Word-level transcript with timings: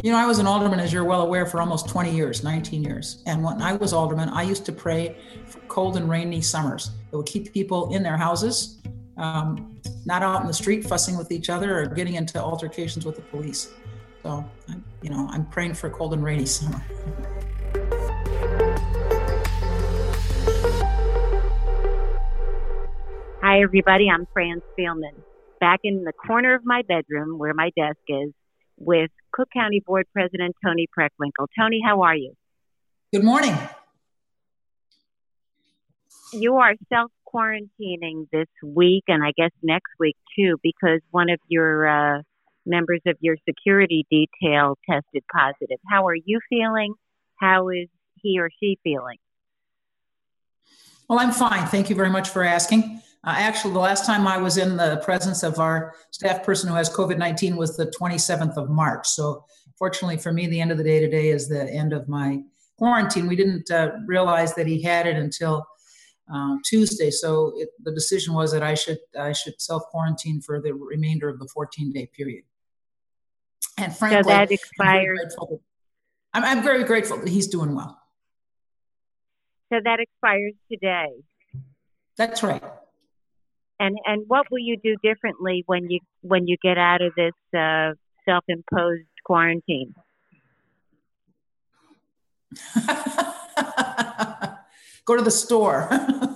You 0.00 0.12
know, 0.12 0.16
I 0.16 0.26
was 0.26 0.38
an 0.38 0.46
alderman, 0.46 0.78
as 0.78 0.92
you're 0.92 1.02
well 1.02 1.22
aware, 1.22 1.44
for 1.44 1.60
almost 1.60 1.88
20 1.88 2.14
years, 2.14 2.44
19 2.44 2.84
years. 2.84 3.20
And 3.26 3.42
when 3.42 3.60
I 3.60 3.72
was 3.72 3.92
alderman, 3.92 4.28
I 4.28 4.42
used 4.42 4.64
to 4.66 4.72
pray 4.72 5.16
for 5.44 5.58
cold 5.66 5.96
and 5.96 6.08
rainy 6.08 6.40
summers. 6.40 6.92
It 7.10 7.16
would 7.16 7.26
keep 7.26 7.52
people 7.52 7.92
in 7.92 8.04
their 8.04 8.16
houses, 8.16 8.78
um, 9.16 9.80
not 10.04 10.22
out 10.22 10.40
in 10.40 10.46
the 10.46 10.52
street 10.52 10.86
fussing 10.86 11.18
with 11.18 11.32
each 11.32 11.50
other 11.50 11.80
or 11.80 11.86
getting 11.86 12.14
into 12.14 12.40
altercations 12.40 13.04
with 13.04 13.16
the 13.16 13.22
police. 13.22 13.72
So, 14.22 14.48
you 15.02 15.10
know, 15.10 15.26
I'm 15.32 15.44
praying 15.46 15.74
for 15.74 15.88
a 15.88 15.90
cold 15.90 16.12
and 16.12 16.22
rainy 16.22 16.46
summer. 16.46 16.80
Hi, 23.42 23.62
everybody. 23.62 24.08
I'm 24.08 24.28
Fran 24.32 24.62
Spielman, 24.78 25.16
back 25.58 25.80
in 25.82 26.04
the 26.04 26.12
corner 26.12 26.54
of 26.54 26.64
my 26.64 26.82
bedroom 26.82 27.36
where 27.36 27.52
my 27.52 27.72
desk 27.76 27.98
is 28.06 28.30
with 28.78 29.10
Cook 29.32 29.48
County 29.52 29.82
Board 29.84 30.06
President 30.12 30.54
Toni 30.64 30.86
Preckwinkle. 30.96 31.46
Toni, 31.58 31.80
how 31.84 32.02
are 32.02 32.16
you? 32.16 32.34
Good 33.12 33.24
morning. 33.24 33.56
You 36.32 36.56
are 36.56 36.74
self 36.88 37.10
quarantining 37.32 38.28
this 38.32 38.48
week 38.62 39.04
and 39.08 39.22
I 39.22 39.32
guess 39.36 39.50
next 39.62 39.90
week 39.98 40.16
too 40.36 40.56
because 40.62 41.00
one 41.10 41.28
of 41.30 41.38
your 41.48 41.86
uh, 41.86 42.22
members 42.68 43.00
of 43.06 43.16
your 43.20 43.36
security 43.48 44.06
detail 44.10 44.78
tested 44.88 45.24
positive. 45.32 45.78
How 45.90 46.06
are 46.06 46.14
you 46.14 46.40
feeling? 46.48 46.94
How 47.36 47.68
is 47.68 47.88
he 48.22 48.38
or 48.38 48.50
she 48.60 48.78
feeling? 48.82 49.16
Well, 51.08 51.18
I'm 51.18 51.32
fine. 51.32 51.66
Thank 51.66 51.88
you 51.88 51.96
very 51.96 52.10
much 52.10 52.28
for 52.28 52.44
asking. 52.44 53.00
Uh, 53.28 53.34
actually, 53.36 53.74
the 53.74 53.78
last 53.78 54.06
time 54.06 54.26
I 54.26 54.38
was 54.38 54.56
in 54.56 54.78
the 54.78 55.02
presence 55.04 55.42
of 55.42 55.58
our 55.58 55.94
staff 56.12 56.42
person 56.42 56.66
who 56.66 56.74
has 56.76 56.88
COVID 56.88 57.18
19 57.18 57.56
was 57.56 57.76
the 57.76 57.92
27th 58.00 58.56
of 58.56 58.70
March. 58.70 59.06
So, 59.06 59.44
fortunately 59.76 60.16
for 60.16 60.32
me, 60.32 60.46
the 60.46 60.58
end 60.58 60.70
of 60.70 60.78
the 60.78 60.84
day 60.84 60.98
today 60.98 61.28
is 61.28 61.46
the 61.46 61.70
end 61.70 61.92
of 61.92 62.08
my 62.08 62.40
quarantine. 62.78 63.26
We 63.28 63.36
didn't 63.36 63.70
uh, 63.70 63.90
realize 64.06 64.54
that 64.54 64.66
he 64.66 64.80
had 64.80 65.06
it 65.06 65.16
until 65.16 65.66
um, 66.32 66.62
Tuesday. 66.64 67.10
So, 67.10 67.52
it, 67.58 67.68
the 67.84 67.92
decision 67.92 68.32
was 68.32 68.50
that 68.52 68.62
I 68.62 68.72
should 68.72 68.96
I 69.20 69.32
should 69.32 69.60
self 69.60 69.82
quarantine 69.90 70.40
for 70.40 70.62
the 70.62 70.72
remainder 70.72 71.28
of 71.28 71.38
the 71.38 71.48
14 71.48 71.92
day 71.92 72.08
period. 72.16 72.44
And 73.76 73.94
frankly, 73.94 74.22
so 74.22 74.28
that 74.30 74.50
expires. 74.50 75.36
I'm, 76.32 76.44
I'm 76.44 76.62
very 76.62 76.84
grateful 76.84 77.18
that 77.18 77.28
he's 77.28 77.48
doing 77.48 77.74
well. 77.74 78.00
So 79.70 79.80
that 79.84 80.00
expires 80.00 80.54
today. 80.70 81.08
That's 82.16 82.42
right. 82.42 82.62
And 83.80 83.96
and 84.04 84.24
what 84.26 84.50
will 84.50 84.58
you 84.58 84.76
do 84.82 84.96
differently 85.02 85.62
when 85.66 85.90
you 85.90 86.00
when 86.22 86.46
you 86.46 86.56
get 86.62 86.78
out 86.78 87.00
of 87.02 87.14
this 87.14 87.34
uh, 87.56 87.92
self-imposed 88.24 89.06
quarantine? 89.24 89.94
Go 95.04 95.16
to 95.16 95.22
the 95.22 95.30
store. 95.30 95.88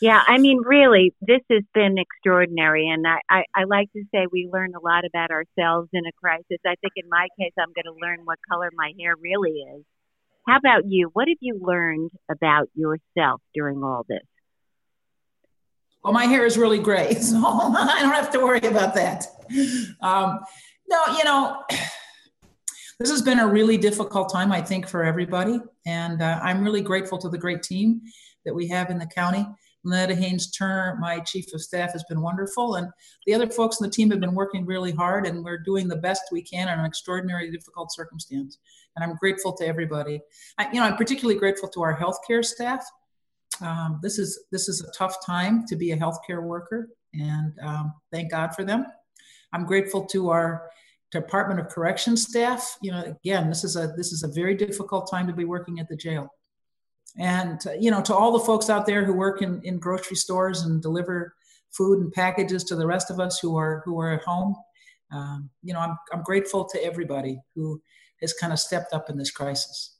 Yeah, 0.00 0.22
I 0.26 0.38
mean, 0.38 0.60
really, 0.64 1.12
this 1.20 1.42
has 1.50 1.62
been 1.74 1.98
extraordinary. 1.98 2.88
And 2.88 3.06
I, 3.06 3.18
I, 3.28 3.44
I 3.54 3.64
like 3.64 3.92
to 3.92 4.02
say 4.12 4.26
we 4.32 4.48
learn 4.50 4.72
a 4.74 4.80
lot 4.80 5.04
about 5.04 5.30
ourselves 5.30 5.90
in 5.92 6.06
a 6.06 6.12
crisis. 6.12 6.58
I 6.66 6.74
think 6.80 6.94
in 6.96 7.08
my 7.10 7.28
case, 7.38 7.52
I'm 7.58 7.72
going 7.74 7.84
to 7.84 8.00
learn 8.00 8.20
what 8.24 8.38
color 8.50 8.70
my 8.74 8.92
hair 8.98 9.14
really 9.20 9.50
is. 9.50 9.84
How 10.48 10.56
about 10.56 10.86
you? 10.86 11.10
What 11.12 11.28
have 11.28 11.36
you 11.40 11.60
learned 11.60 12.10
about 12.30 12.70
yourself 12.74 13.42
during 13.54 13.84
all 13.84 14.06
this? 14.08 14.24
Well, 16.02 16.12
my 16.12 16.24
hair 16.24 16.46
is 16.46 16.56
really 16.56 16.78
gray, 16.78 17.14
so 17.20 17.36
I 17.36 17.98
don't 18.00 18.12
have 18.12 18.30
to 18.32 18.38
worry 18.40 18.60
about 18.60 18.94
that. 18.94 19.26
Um, 20.00 20.40
no, 20.88 21.06
you 21.16 21.24
know, 21.24 21.62
this 22.98 23.10
has 23.10 23.22
been 23.22 23.38
a 23.38 23.46
really 23.46 23.76
difficult 23.76 24.32
time, 24.32 24.52
I 24.52 24.62
think, 24.62 24.88
for 24.88 25.04
everybody. 25.04 25.60
And 25.86 26.22
uh, 26.22 26.40
I'm 26.42 26.62
really 26.62 26.82
grateful 26.82 27.18
to 27.18 27.28
the 27.28 27.38
great 27.38 27.62
team 27.62 28.00
that 28.44 28.54
we 28.54 28.66
have 28.68 28.90
in 28.90 28.98
the 28.98 29.06
county. 29.06 29.46
Lanetta 29.86 30.14
Haynes 30.14 30.50
Turner, 30.50 30.98
my 31.00 31.20
chief 31.20 31.46
of 31.54 31.62
staff, 31.62 31.92
has 31.92 32.04
been 32.04 32.20
wonderful. 32.20 32.74
And 32.74 32.88
the 33.26 33.34
other 33.34 33.48
folks 33.48 33.80
in 33.80 33.86
the 33.86 33.92
team 33.92 34.10
have 34.10 34.20
been 34.20 34.34
working 34.34 34.66
really 34.66 34.92
hard, 34.92 35.26
and 35.26 35.42
we're 35.42 35.58
doing 35.58 35.88
the 35.88 35.96
best 35.96 36.22
we 36.30 36.42
can 36.42 36.68
in 36.68 36.78
an 36.78 36.84
extraordinarily 36.84 37.50
difficult 37.50 37.92
circumstance. 37.92 38.58
And 38.96 39.04
I'm 39.04 39.16
grateful 39.16 39.52
to 39.54 39.66
everybody. 39.66 40.20
I, 40.58 40.70
you 40.70 40.80
know, 40.80 40.86
I'm 40.86 40.96
particularly 40.96 41.38
grateful 41.38 41.68
to 41.70 41.82
our 41.82 41.98
healthcare 41.98 42.44
staff. 42.44 42.84
Um, 43.62 44.00
this 44.02 44.18
is 44.18 44.46
this 44.50 44.68
is 44.68 44.82
a 44.82 44.90
tough 44.92 45.16
time 45.24 45.66
to 45.66 45.76
be 45.76 45.92
a 45.92 45.96
healthcare 45.96 46.42
worker, 46.42 46.88
and 47.14 47.52
um, 47.62 47.94
thank 48.12 48.30
God 48.30 48.54
for 48.54 48.64
them. 48.64 48.86
I'm 49.52 49.64
grateful 49.64 50.06
to 50.06 50.30
our 50.30 50.70
Department 51.10 51.60
of 51.60 51.68
Corrections 51.68 52.22
staff. 52.22 52.76
You 52.82 52.92
know, 52.92 53.02
again, 53.02 53.48
this 53.48 53.64
is 53.64 53.76
a 53.76 53.88
this 53.96 54.12
is 54.12 54.22
a 54.22 54.28
very 54.28 54.54
difficult 54.54 55.10
time 55.10 55.26
to 55.26 55.32
be 55.32 55.44
working 55.44 55.80
at 55.80 55.88
the 55.88 55.96
jail 55.96 56.30
and 57.18 57.66
uh, 57.66 57.72
you 57.72 57.90
know 57.90 58.02
to 58.02 58.14
all 58.14 58.32
the 58.32 58.44
folks 58.44 58.70
out 58.70 58.86
there 58.86 59.04
who 59.04 59.12
work 59.12 59.42
in, 59.42 59.60
in 59.62 59.78
grocery 59.78 60.16
stores 60.16 60.62
and 60.62 60.82
deliver 60.82 61.34
food 61.70 62.00
and 62.00 62.12
packages 62.12 62.64
to 62.64 62.76
the 62.76 62.86
rest 62.86 63.10
of 63.10 63.20
us 63.20 63.38
who 63.40 63.56
are 63.56 63.82
who 63.84 64.00
are 64.00 64.12
at 64.12 64.22
home 64.22 64.54
um, 65.12 65.50
you 65.62 65.72
know 65.72 65.80
I'm, 65.80 65.96
I'm 66.12 66.22
grateful 66.22 66.64
to 66.66 66.84
everybody 66.84 67.40
who 67.54 67.80
has 68.20 68.32
kind 68.32 68.52
of 68.52 68.58
stepped 68.58 68.92
up 68.92 69.10
in 69.10 69.16
this 69.16 69.30
crisis 69.30 69.96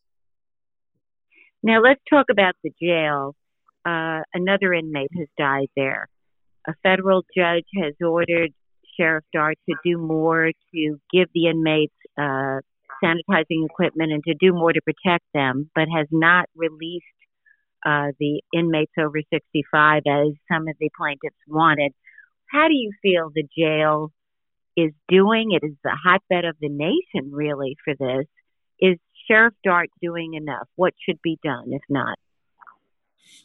now 1.63 1.81
let's 1.81 2.01
talk 2.09 2.27
about 2.31 2.55
the 2.63 2.73
jail 2.81 3.35
uh, 3.85 4.21
another 4.35 4.73
inmate 4.73 5.11
has 5.17 5.29
died 5.39 5.69
there 5.77 6.09
a 6.67 6.75
federal 6.83 7.23
judge 7.37 7.65
has 7.83 7.95
ordered 8.01 8.53
sheriff 8.99 9.25
dart 9.33 9.57
to 9.69 9.75
do 9.85 9.99
more 9.99 10.51
to 10.75 11.01
give 11.13 11.29
the 11.35 11.47
inmates 11.47 11.95
uh, 12.19 12.61
sanitizing 13.03 13.65
equipment 13.65 14.13
and 14.13 14.23
to 14.25 14.35
do 14.35 14.53
more 14.53 14.73
to 14.73 14.81
protect 14.83 15.25
them, 15.33 15.71
but 15.75 15.87
has 15.95 16.07
not 16.11 16.47
released 16.55 17.05
uh, 17.85 18.09
the 18.19 18.43
inmates 18.55 18.93
over 18.99 19.21
65 19.33 20.03
as 20.07 20.29
some 20.53 20.69
of 20.69 20.77
the 20.79 20.91
plaintiffs 20.97 21.37
wanted. 21.49 21.93
How 22.51 22.69
do 22.69 22.75
you 22.75 22.93
feel 23.01 23.31
the 23.35 23.49
jail 23.57 24.13
is 24.77 24.93
doing? 25.09 25.53
It 25.53 25.65
is 25.65 25.77
the 25.83 25.97
hotbed 26.05 26.45
of 26.45 26.57
the 26.61 26.69
nation, 26.69 27.33
really, 27.33 27.77
for 27.85 27.95
this. 27.95 28.27
Is 28.81 28.99
Sheriff 29.27 29.55
Dart 29.65 29.89
doing 30.03 30.35
enough? 30.35 30.69
What 30.77 30.93
should 31.07 31.21
be 31.23 31.39
done, 31.43 31.69
if 31.69 31.83
not? 31.89 32.19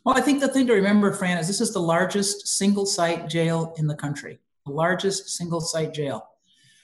Well, 0.04 0.18
I 0.18 0.22
think 0.22 0.40
the 0.40 0.48
thing 0.48 0.68
to 0.68 0.74
remember, 0.74 1.12
Fran, 1.12 1.38
is 1.38 1.48
this 1.48 1.62
is 1.62 1.74
the 1.74 1.80
largest 1.80 2.48
single 2.48 2.86
site 2.86 3.28
jail 3.28 3.74
in 3.78 3.88
the 3.88 3.96
country, 3.96 4.40
the 4.66 4.72
largest 4.72 5.30
single 5.30 5.62
site 5.62 5.94
jail. 5.94 6.28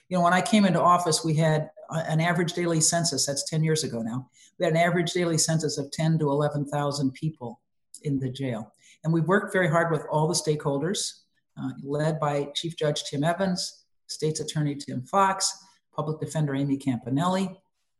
You 0.08 0.18
know, 0.18 0.24
when 0.24 0.32
I 0.32 0.40
came 0.40 0.64
into 0.64 0.80
office, 0.80 1.24
we 1.24 1.34
had 1.34 1.70
an 1.90 2.20
average 2.20 2.52
daily 2.52 2.80
census, 2.80 3.26
that's 3.26 3.48
10 3.48 3.62
years 3.62 3.84
ago 3.84 4.02
now, 4.02 4.28
we 4.58 4.64
had 4.64 4.74
an 4.74 4.80
average 4.80 5.12
daily 5.12 5.38
census 5.38 5.78
of 5.78 5.90
10 5.90 6.18
to 6.18 6.30
11,000 6.30 7.12
people 7.14 7.60
in 8.02 8.18
the 8.18 8.28
jail. 8.28 8.72
And 9.04 9.12
we've 9.12 9.26
worked 9.26 9.52
very 9.52 9.68
hard 9.68 9.90
with 9.90 10.04
all 10.10 10.28
the 10.28 10.34
stakeholders, 10.34 11.20
uh, 11.60 11.70
led 11.82 12.20
by 12.20 12.48
Chief 12.54 12.76
Judge 12.76 13.04
Tim 13.04 13.24
Evans, 13.24 13.84
State's 14.06 14.40
Attorney 14.40 14.74
Kim 14.74 15.02
Foxx, 15.02 15.64
Public 15.94 16.20
Defender 16.20 16.54
Amy 16.54 16.78
Campanelli, 16.78 17.56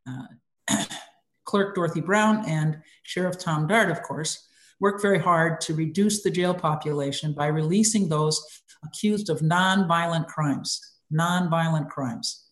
uh, 0.07 0.85
Clerk 1.45 1.75
Dorothy 1.75 2.01
Brown, 2.01 2.45
and 2.47 2.79
Sheriff 3.03 3.39
Tom 3.39 3.67
Dart, 3.67 3.91
of 3.91 4.03
course, 4.03 4.49
worked 4.83 5.01
very 5.01 5.21
hard 5.21 5.61
to 5.61 5.75
reduce 5.75 6.23
the 6.23 6.31
jail 6.31 6.53
population 6.53 7.33
by 7.33 7.47
releasing 7.47 8.09
those 8.09 8.45
accused 8.85 9.31
of 9.31 9.39
nonviolent 9.39 10.27
crimes. 10.27 10.81
Nonviolent 11.15 11.89
crimes. 11.89 12.49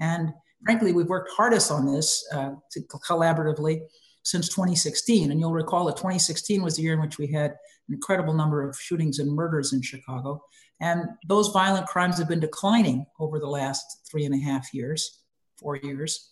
And 0.00 0.32
frankly, 0.64 0.92
we've 0.92 1.08
worked 1.08 1.30
hardest 1.36 1.70
on 1.70 1.84
this 1.84 2.26
uh, 2.32 2.52
to, 2.72 2.80
collaboratively 3.06 3.82
since 4.22 4.48
2016. 4.48 5.30
And 5.30 5.38
you'll 5.38 5.52
recall 5.52 5.84
that 5.84 5.96
2016 5.96 6.62
was 6.62 6.76
the 6.76 6.82
year 6.82 6.94
in 6.94 7.02
which 7.02 7.18
we 7.18 7.26
had 7.26 7.50
an 7.50 7.94
incredible 7.94 8.32
number 8.32 8.66
of 8.66 8.80
shootings 8.80 9.18
and 9.18 9.30
murders 9.30 9.74
in 9.74 9.82
Chicago. 9.82 10.42
And 10.80 11.02
those 11.28 11.48
violent 11.48 11.86
crimes 11.86 12.16
have 12.16 12.28
been 12.28 12.40
declining 12.40 13.04
over 13.20 13.38
the 13.38 13.46
last 13.46 13.84
three 14.10 14.24
and 14.24 14.34
a 14.34 14.38
half 14.38 14.72
years, 14.72 15.20
four 15.58 15.76
years, 15.76 16.30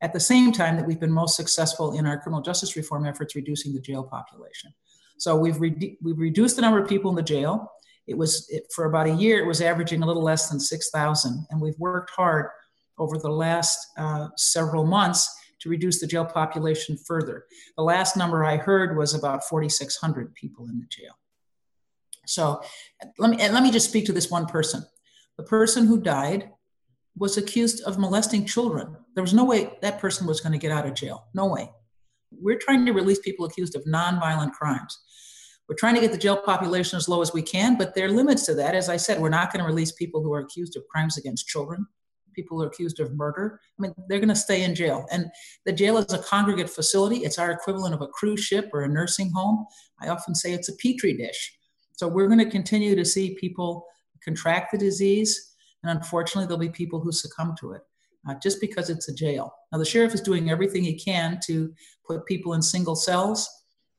at 0.00 0.14
the 0.14 0.20
same 0.20 0.50
time 0.50 0.76
that 0.76 0.86
we've 0.86 1.00
been 1.00 1.12
most 1.12 1.36
successful 1.36 1.98
in 1.98 2.06
our 2.06 2.18
criminal 2.18 2.42
justice 2.42 2.74
reform 2.74 3.06
efforts, 3.06 3.36
reducing 3.36 3.74
the 3.74 3.80
jail 3.80 4.02
population. 4.02 4.72
So 5.18 5.36
we've, 5.36 5.60
re- 5.60 5.96
we've 6.02 6.18
reduced 6.18 6.56
the 6.56 6.62
number 6.62 6.80
of 6.80 6.88
people 6.88 7.10
in 7.10 7.16
the 7.16 7.22
jail. 7.22 7.70
It 8.06 8.18
was 8.18 8.48
it, 8.50 8.66
for 8.74 8.84
about 8.84 9.06
a 9.06 9.14
year, 9.14 9.38
it 9.42 9.46
was 9.46 9.60
averaging 9.60 10.02
a 10.02 10.06
little 10.06 10.22
less 10.22 10.50
than 10.50 10.60
6,000. 10.60 11.46
And 11.50 11.60
we've 11.60 11.78
worked 11.78 12.10
hard 12.10 12.50
over 12.98 13.18
the 13.18 13.30
last 13.30 13.78
uh, 13.96 14.28
several 14.36 14.84
months 14.84 15.34
to 15.60 15.68
reduce 15.70 16.00
the 16.00 16.06
jail 16.06 16.24
population 16.24 16.96
further. 16.96 17.46
The 17.76 17.82
last 17.82 18.16
number 18.16 18.44
I 18.44 18.56
heard 18.56 18.96
was 18.96 19.14
about 19.14 19.44
4,600 19.44 20.34
people 20.34 20.66
in 20.68 20.78
the 20.78 20.86
jail. 20.86 21.14
So 22.26 22.62
let 23.18 23.30
me, 23.30 23.36
let 23.36 23.62
me 23.62 23.70
just 23.70 23.88
speak 23.88 24.06
to 24.06 24.12
this 24.12 24.30
one 24.30 24.46
person. 24.46 24.84
The 25.36 25.44
person 25.44 25.86
who 25.86 26.00
died 26.00 26.50
was 27.16 27.36
accused 27.36 27.82
of 27.82 27.98
molesting 27.98 28.44
children. 28.44 28.96
There 29.14 29.22
was 29.22 29.34
no 29.34 29.44
way 29.44 29.78
that 29.82 30.00
person 30.00 30.26
was 30.26 30.40
going 30.40 30.52
to 30.52 30.58
get 30.58 30.72
out 30.72 30.86
of 30.86 30.94
jail. 30.94 31.26
No 31.34 31.46
way. 31.46 31.70
We're 32.40 32.58
trying 32.58 32.84
to 32.86 32.92
release 32.92 33.18
people 33.18 33.46
accused 33.46 33.74
of 33.74 33.84
nonviolent 33.84 34.52
crimes. 34.52 34.98
We're 35.68 35.76
trying 35.76 35.94
to 35.94 36.00
get 36.00 36.12
the 36.12 36.18
jail 36.18 36.36
population 36.36 36.98
as 36.98 37.08
low 37.08 37.22
as 37.22 37.32
we 37.32 37.40
can, 37.40 37.78
but 37.78 37.94
there 37.94 38.06
are 38.06 38.10
limits 38.10 38.44
to 38.46 38.54
that. 38.54 38.74
As 38.74 38.88
I 38.88 38.98
said, 38.98 39.20
we're 39.20 39.30
not 39.30 39.52
going 39.52 39.64
to 39.64 39.66
release 39.66 39.92
people 39.92 40.22
who 40.22 40.32
are 40.34 40.40
accused 40.40 40.76
of 40.76 40.86
crimes 40.88 41.16
against 41.16 41.48
children, 41.48 41.86
people 42.34 42.58
who 42.58 42.64
are 42.64 42.68
accused 42.68 43.00
of 43.00 43.14
murder. 43.14 43.58
I 43.78 43.82
mean, 43.82 43.94
they're 44.08 44.18
going 44.18 44.28
to 44.28 44.36
stay 44.36 44.62
in 44.62 44.74
jail. 44.74 45.06
And 45.10 45.26
the 45.64 45.72
jail 45.72 45.96
is 45.96 46.12
a 46.12 46.18
congregate 46.18 46.68
facility. 46.68 47.18
It's 47.18 47.38
our 47.38 47.50
equivalent 47.50 47.94
of 47.94 48.02
a 48.02 48.08
cruise 48.08 48.40
ship 48.40 48.68
or 48.74 48.82
a 48.82 48.88
nursing 48.88 49.30
home. 49.30 49.64
I 50.02 50.08
often 50.08 50.34
say 50.34 50.52
it's 50.52 50.68
a 50.68 50.76
petri 50.76 51.14
dish. 51.14 51.56
So 51.92 52.08
we're 52.08 52.28
going 52.28 52.44
to 52.44 52.50
continue 52.50 52.94
to 52.94 53.04
see 53.04 53.34
people 53.36 53.86
contract 54.22 54.72
the 54.72 54.78
disease. 54.78 55.54
And 55.82 55.96
unfortunately, 55.96 56.46
there'll 56.46 56.58
be 56.58 56.68
people 56.68 57.00
who 57.00 57.12
succumb 57.12 57.54
to 57.60 57.72
it. 57.72 57.82
Uh, 58.26 58.34
just 58.42 58.60
because 58.60 58.88
it's 58.88 59.08
a 59.08 59.14
jail. 59.14 59.54
Now, 59.70 59.78
the 59.78 59.84
sheriff 59.84 60.14
is 60.14 60.22
doing 60.22 60.50
everything 60.50 60.82
he 60.82 60.94
can 60.94 61.38
to 61.46 61.74
put 62.06 62.24
people 62.24 62.54
in 62.54 62.62
single 62.62 62.96
cells 62.96 63.48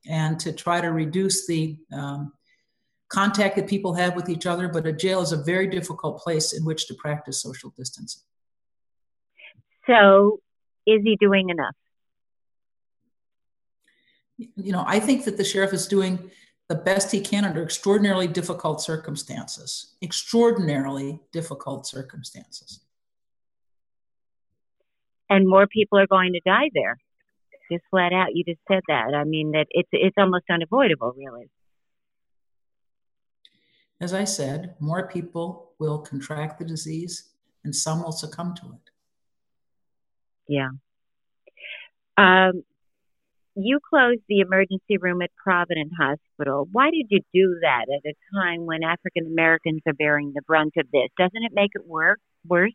and 0.08 0.38
to 0.40 0.52
try 0.52 0.80
to 0.80 0.88
reduce 0.88 1.46
the 1.46 1.76
um, 1.92 2.32
contact 3.08 3.54
that 3.56 3.68
people 3.68 3.94
have 3.94 4.16
with 4.16 4.28
each 4.28 4.46
other. 4.46 4.68
But 4.68 4.86
a 4.86 4.92
jail 4.92 5.20
is 5.20 5.32
a 5.32 5.42
very 5.42 5.68
difficult 5.68 6.18
place 6.18 6.52
in 6.52 6.64
which 6.64 6.86
to 6.88 6.94
practice 6.94 7.40
social 7.40 7.72
distancing. 7.76 8.22
So, 9.86 10.40
is 10.86 11.02
he 11.04 11.16
doing 11.16 11.50
enough? 11.50 11.74
You 14.38 14.72
know, 14.72 14.84
I 14.86 14.98
think 14.98 15.24
that 15.24 15.36
the 15.36 15.44
sheriff 15.44 15.72
is 15.72 15.86
doing 15.86 16.30
the 16.68 16.74
best 16.74 17.12
he 17.12 17.20
can 17.20 17.44
under 17.44 17.62
extraordinarily 17.62 18.26
difficult 18.26 18.82
circumstances. 18.82 19.94
Extraordinarily 20.02 21.20
difficult 21.32 21.86
circumstances. 21.86 22.80
And 25.28 25.48
more 25.48 25.66
people 25.66 25.98
are 25.98 26.06
going 26.06 26.32
to 26.34 26.40
die 26.44 26.70
there 26.74 26.98
just 27.70 27.84
flat 27.90 28.12
out. 28.12 28.28
You 28.34 28.44
just 28.44 28.60
said 28.68 28.82
that. 28.88 29.14
I 29.14 29.24
mean 29.24 29.52
that 29.52 29.66
it's 29.70 29.88
it's 29.92 30.16
almost 30.18 30.44
unavoidable, 30.50 31.14
really. 31.16 31.50
As 34.00 34.12
I 34.12 34.24
said, 34.24 34.74
more 34.78 35.08
people 35.08 35.72
will 35.78 35.98
contract 35.98 36.58
the 36.58 36.64
disease, 36.64 37.30
and 37.64 37.74
some 37.74 38.02
will 38.02 38.12
succumb 38.12 38.54
to 38.56 38.66
it. 38.66 38.90
Yeah. 40.48 40.68
Um, 42.18 42.62
you 43.54 43.80
closed 43.88 44.20
the 44.28 44.40
emergency 44.40 44.98
room 45.00 45.22
at 45.22 45.30
Provident 45.42 45.92
Hospital. 45.98 46.68
Why 46.70 46.90
did 46.90 47.06
you 47.08 47.20
do 47.32 47.58
that 47.62 47.86
at 47.90 48.08
a 48.08 48.14
time 48.34 48.66
when 48.66 48.84
African 48.84 49.26
Americans 49.26 49.80
are 49.86 49.94
bearing 49.94 50.32
the 50.34 50.42
brunt 50.42 50.74
of 50.76 50.86
this? 50.92 51.08
Doesn't 51.16 51.42
it 51.42 51.52
make 51.54 51.70
it 51.74 51.86
work, 51.86 52.20
worse? 52.46 52.74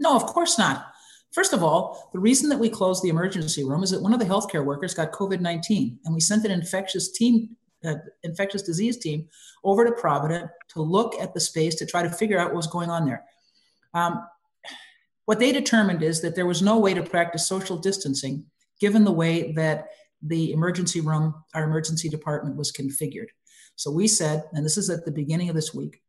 No, 0.00 0.14
of 0.14 0.26
course 0.26 0.58
not. 0.58 0.92
First 1.32 1.52
of 1.52 1.62
all, 1.62 2.10
the 2.12 2.18
reason 2.18 2.48
that 2.48 2.58
we 2.58 2.70
closed 2.70 3.02
the 3.02 3.10
emergency 3.10 3.64
room 3.64 3.82
is 3.82 3.90
that 3.90 4.02
one 4.02 4.14
of 4.14 4.18
the 4.18 4.24
healthcare 4.24 4.64
workers 4.64 4.94
got 4.94 5.12
COVID 5.12 5.40
19, 5.40 5.98
and 6.04 6.14
we 6.14 6.20
sent 6.20 6.44
an 6.44 6.50
infectious 6.50 7.12
team, 7.12 7.56
uh, 7.84 7.94
infectious 8.22 8.62
disease 8.62 8.96
team, 8.96 9.28
over 9.64 9.84
to 9.84 9.92
Provident 9.92 10.50
to 10.70 10.82
look 10.82 11.14
at 11.20 11.34
the 11.34 11.40
space 11.40 11.74
to 11.76 11.86
try 11.86 12.02
to 12.02 12.10
figure 12.10 12.38
out 12.38 12.48
what 12.48 12.56
was 12.56 12.66
going 12.66 12.90
on 12.90 13.04
there. 13.04 13.24
Um, 13.94 14.26
what 15.26 15.38
they 15.38 15.52
determined 15.52 16.02
is 16.02 16.22
that 16.22 16.34
there 16.34 16.46
was 16.46 16.62
no 16.62 16.78
way 16.78 16.94
to 16.94 17.02
practice 17.02 17.46
social 17.46 17.76
distancing 17.76 18.46
given 18.80 19.04
the 19.04 19.12
way 19.12 19.52
that 19.52 19.88
the 20.22 20.52
emergency 20.52 21.00
room, 21.00 21.34
our 21.54 21.64
emergency 21.64 22.08
department 22.08 22.56
was 22.56 22.72
configured. 22.72 23.28
So 23.76 23.90
we 23.90 24.08
said, 24.08 24.44
and 24.52 24.64
this 24.64 24.78
is 24.78 24.90
at 24.90 25.04
the 25.04 25.10
beginning 25.10 25.48
of 25.48 25.54
this 25.54 25.74
week, 25.74 26.00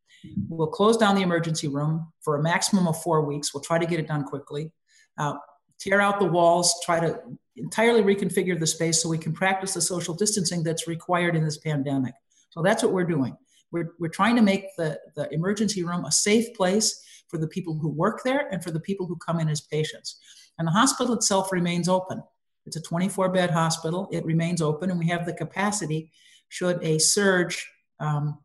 we'll 0.48 0.68
close 0.68 0.98
down 0.98 1.16
the 1.16 1.22
emergency 1.22 1.68
room 1.68 2.12
for 2.22 2.38
a 2.38 2.44
maximum 2.44 2.88
of 2.88 3.02
four 3.02 3.26
weeks. 3.26 3.54
We'll 3.54 3.64
try 3.64 3.78
to 3.78 3.86
get 3.86 4.00
it 4.00 4.08
done 4.08 4.24
quickly 4.24 4.72
uh, 5.20 5.34
tear 5.78 6.02
out 6.02 6.20
the 6.20 6.26
walls, 6.26 6.74
try 6.84 7.00
to 7.00 7.20
entirely 7.58 8.02
reconfigure 8.02 8.60
the 8.60 8.66
space 8.66 9.04
so 9.04 9.10
we 9.10 9.18
can 9.18 9.34
practice 9.34 9.74
the 9.74 9.82
social 9.82 10.16
distancing 10.16 10.64
that's 10.64 10.88
required 10.88 11.36
in 11.36 11.44
this 11.44 11.58
pandemic. 11.58 12.14
So 12.50 12.62
that's 12.64 12.82
what 12.82 12.94
we're 12.94 13.06
doing. 13.06 13.38
We're, 13.72 13.92
we're 14.00 14.10
trying 14.10 14.36
to 14.38 14.42
make 14.42 14.76
the, 14.78 14.98
the 15.16 15.32
emergency 15.32 15.84
room 15.84 16.06
a 16.06 16.12
safe 16.12 16.54
place 16.56 17.04
for 17.28 17.38
the 17.38 17.48
people 17.48 17.78
who 17.78 17.90
work 17.90 18.22
there 18.24 18.48
and 18.52 18.64
for 18.64 18.72
the 18.72 18.80
people 18.80 19.06
who 19.06 19.16
come 19.18 19.40
in 19.40 19.50
as 19.50 19.62
patients. 19.62 20.20
And 20.58 20.68
the 20.68 20.72
hospital 20.72 21.14
itself 21.14 21.52
remains 21.52 21.88
open. 21.88 22.24
It's 22.66 22.76
a 22.76 22.82
24 22.82 23.30
bed 23.30 23.52
hospital. 23.52 24.10
It 24.12 24.26
remains 24.26 24.62
open, 24.62 24.90
and 24.90 25.00
we 25.00 25.08
have 25.08 25.26
the 25.26 25.34
capacity, 25.34 26.12
should 26.50 26.84
a 26.84 26.98
surge 26.98 27.70
um, 28.00 28.40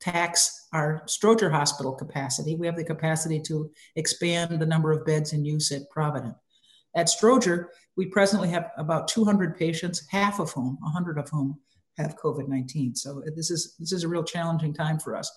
tax 0.00 0.68
our 0.72 1.02
Stroger 1.06 1.50
Hospital 1.50 1.92
capacity. 1.92 2.56
We 2.56 2.66
have 2.66 2.76
the 2.76 2.84
capacity 2.84 3.40
to 3.42 3.70
expand 3.96 4.58
the 4.58 4.66
number 4.66 4.92
of 4.92 5.04
beds 5.04 5.32
in 5.32 5.44
use 5.44 5.72
at 5.72 5.88
Provident. 5.90 6.34
At 6.94 7.06
Stroger, 7.06 7.66
we 7.96 8.06
presently 8.06 8.48
have 8.48 8.70
about 8.76 9.08
200 9.08 9.56
patients, 9.56 10.06
half 10.10 10.40
of 10.40 10.52
whom, 10.52 10.78
100 10.80 11.18
of 11.18 11.28
whom, 11.28 11.58
have 11.98 12.16
COVID-19. 12.16 12.96
So 12.96 13.22
this 13.34 13.50
is 13.50 13.74
this 13.78 13.92
is 13.92 14.04
a 14.04 14.08
real 14.08 14.22
challenging 14.22 14.72
time 14.72 15.00
for 15.00 15.16
us. 15.16 15.30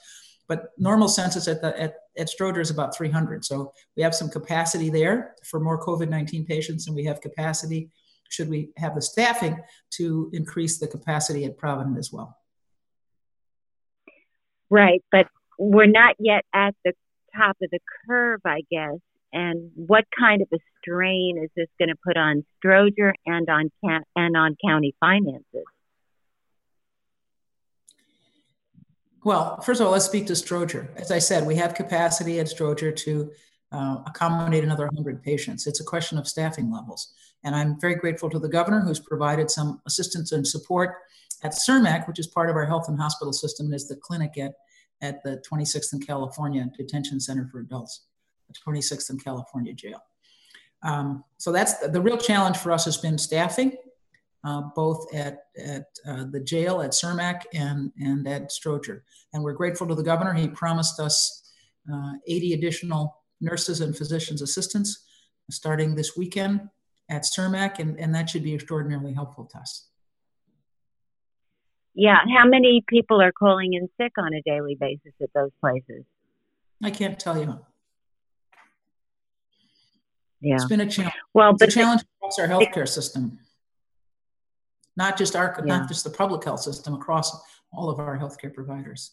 But 0.47 0.69
normal 0.77 1.07
census 1.07 1.47
at 1.47 1.61
the 1.61 1.79
at, 1.79 1.95
at 2.17 2.29
Stroger 2.29 2.59
is 2.59 2.69
about 2.69 2.95
300. 2.95 3.43
So 3.43 3.73
we 3.97 4.03
have 4.03 4.13
some 4.13 4.29
capacity 4.29 4.89
there 4.89 5.33
for 5.43 5.59
more 5.59 5.83
COVID-19 5.83 6.47
patients, 6.47 6.87
and 6.87 6.95
we 6.95 7.03
have 7.05 7.19
capacity 7.19 7.89
should 8.31 8.49
we 8.49 8.69
have 8.77 8.95
the 8.95 9.01
staffing 9.01 9.59
to 9.91 10.29
increase 10.33 10.79
the 10.79 10.87
capacity 10.87 11.45
at 11.45 11.57
Provident 11.57 11.97
as 11.97 12.11
well. 12.13 12.37
Right, 14.71 15.03
but 15.11 15.27
we're 15.59 15.85
not 15.85 16.15
yet 16.17 16.45
at 16.53 16.73
the 16.85 16.93
top 17.35 17.57
of 17.61 17.69
the 17.69 17.79
curve, 18.07 18.39
I 18.45 18.61
guess. 18.71 18.97
And 19.33 19.71
what 19.75 20.05
kind 20.17 20.41
of 20.41 20.47
a 20.53 20.57
strain 20.79 21.37
is 21.43 21.49
this 21.55 21.67
going 21.77 21.89
to 21.89 21.95
put 22.03 22.17
on 22.17 22.45
Stroger 22.63 23.11
and 23.25 23.49
on 23.49 23.69
and 24.15 24.37
on 24.37 24.55
county 24.65 24.95
finances? 24.99 25.65
Well, 29.23 29.59
first 29.61 29.81
of 29.81 29.87
all, 29.87 29.93
let's 29.93 30.05
speak 30.05 30.25
to 30.27 30.33
Stroger. 30.33 30.87
As 30.95 31.11
I 31.11 31.19
said, 31.19 31.45
we 31.45 31.55
have 31.57 31.75
capacity 31.75 32.39
at 32.39 32.47
Stroger 32.47 32.95
to 32.95 33.31
uh, 33.71 33.97
accommodate 34.07 34.63
another 34.63 34.85
100 34.85 35.21
patients. 35.21 35.67
It's 35.67 35.81
a 35.81 35.83
question 35.83 36.17
of 36.17 36.27
staffing 36.27 36.71
levels. 36.71 37.13
And 37.43 37.55
I'm 37.55 37.79
very 37.79 37.95
grateful 37.95 38.29
to 38.29 38.39
the 38.39 38.49
governor 38.49 38.81
who's 38.81 38.99
provided 38.99 39.49
some 39.49 39.81
assistance 39.85 40.31
and 40.31 40.47
support 40.47 40.95
at 41.43 41.53
Cermak, 41.53 42.07
which 42.07 42.19
is 42.19 42.27
part 42.27 42.49
of 42.49 42.55
our 42.55 42.65
health 42.65 42.87
and 42.87 42.99
hospital 42.99 43.33
system 43.33 43.67
and 43.67 43.75
is 43.75 43.87
the 43.87 43.95
clinic 43.95 44.37
at, 44.37 44.53
at 45.01 45.23
the 45.23 45.41
26th 45.49 45.93
and 45.93 46.05
California 46.05 46.69
Detention 46.77 47.19
Center 47.19 47.47
for 47.51 47.59
Adults, 47.59 48.05
the 48.47 48.53
26th 48.53 49.09
and 49.09 49.23
California 49.23 49.73
Jail. 49.73 50.01
Um, 50.83 51.23
so 51.37 51.51
that's 51.51 51.77
the, 51.77 51.89
the, 51.89 52.01
real 52.01 52.17
challenge 52.17 52.57
for 52.57 52.71
us 52.71 52.85
has 52.85 52.97
been 52.97 53.17
staffing, 53.17 53.73
uh, 54.43 54.61
both 54.75 55.13
at, 55.13 55.45
at 55.57 55.85
uh, 56.07 56.25
the 56.31 56.39
jail 56.39 56.81
at 56.81 56.91
Cermak 56.91 57.43
and, 57.53 57.91
and 57.99 58.27
at 58.27 58.49
Stroger. 58.49 59.01
And 59.33 59.43
we're 59.43 59.53
grateful 59.53 59.87
to 59.87 59.93
the 59.93 60.03
governor. 60.03 60.33
He 60.33 60.47
promised 60.47 60.99
us 60.99 61.53
uh, 61.91 62.13
80 62.27 62.53
additional 62.53 63.15
nurses 63.41 63.81
and 63.81 63.95
physicians 63.95 64.41
assistants 64.41 65.05
starting 65.49 65.95
this 65.95 66.15
weekend 66.15 66.69
at 67.11 67.23
Cermak, 67.23 67.77
and, 67.79 67.99
and 67.99 68.15
that 68.15 68.29
should 68.29 68.43
be 68.43 68.53
extraordinarily 68.55 69.13
helpful 69.13 69.45
to 69.45 69.57
us. 69.59 69.89
Yeah. 71.93 72.19
How 72.35 72.45
many 72.47 72.83
people 72.87 73.21
are 73.21 73.33
calling 73.33 73.73
in 73.73 73.89
sick 73.99 74.13
on 74.17 74.33
a 74.33 74.41
daily 74.43 74.75
basis 74.79 75.11
at 75.21 75.29
those 75.35 75.51
places? 75.59 76.05
I 76.81 76.89
can't 76.89 77.19
tell 77.19 77.37
you. 77.37 77.59
Yeah. 80.39 80.55
It's 80.55 80.65
been 80.65 80.81
a 80.81 80.89
challenge. 80.89 81.13
Well, 81.33 81.51
it's 81.51 81.61
a 81.61 81.67
challenge 81.67 82.01
across 82.17 82.39
our 82.39 82.47
healthcare 82.47 82.87
system. 82.87 83.39
Not 84.95 85.17
just 85.17 85.35
our, 85.35 85.53
yeah. 85.65 85.77
not 85.77 85.87
just 85.89 86.05
the 86.05 86.09
public 86.09 86.45
health 86.45 86.61
system, 86.61 86.93
across 86.93 87.37
all 87.73 87.89
of 87.89 87.99
our 87.99 88.17
healthcare 88.17 88.53
providers. 88.53 89.11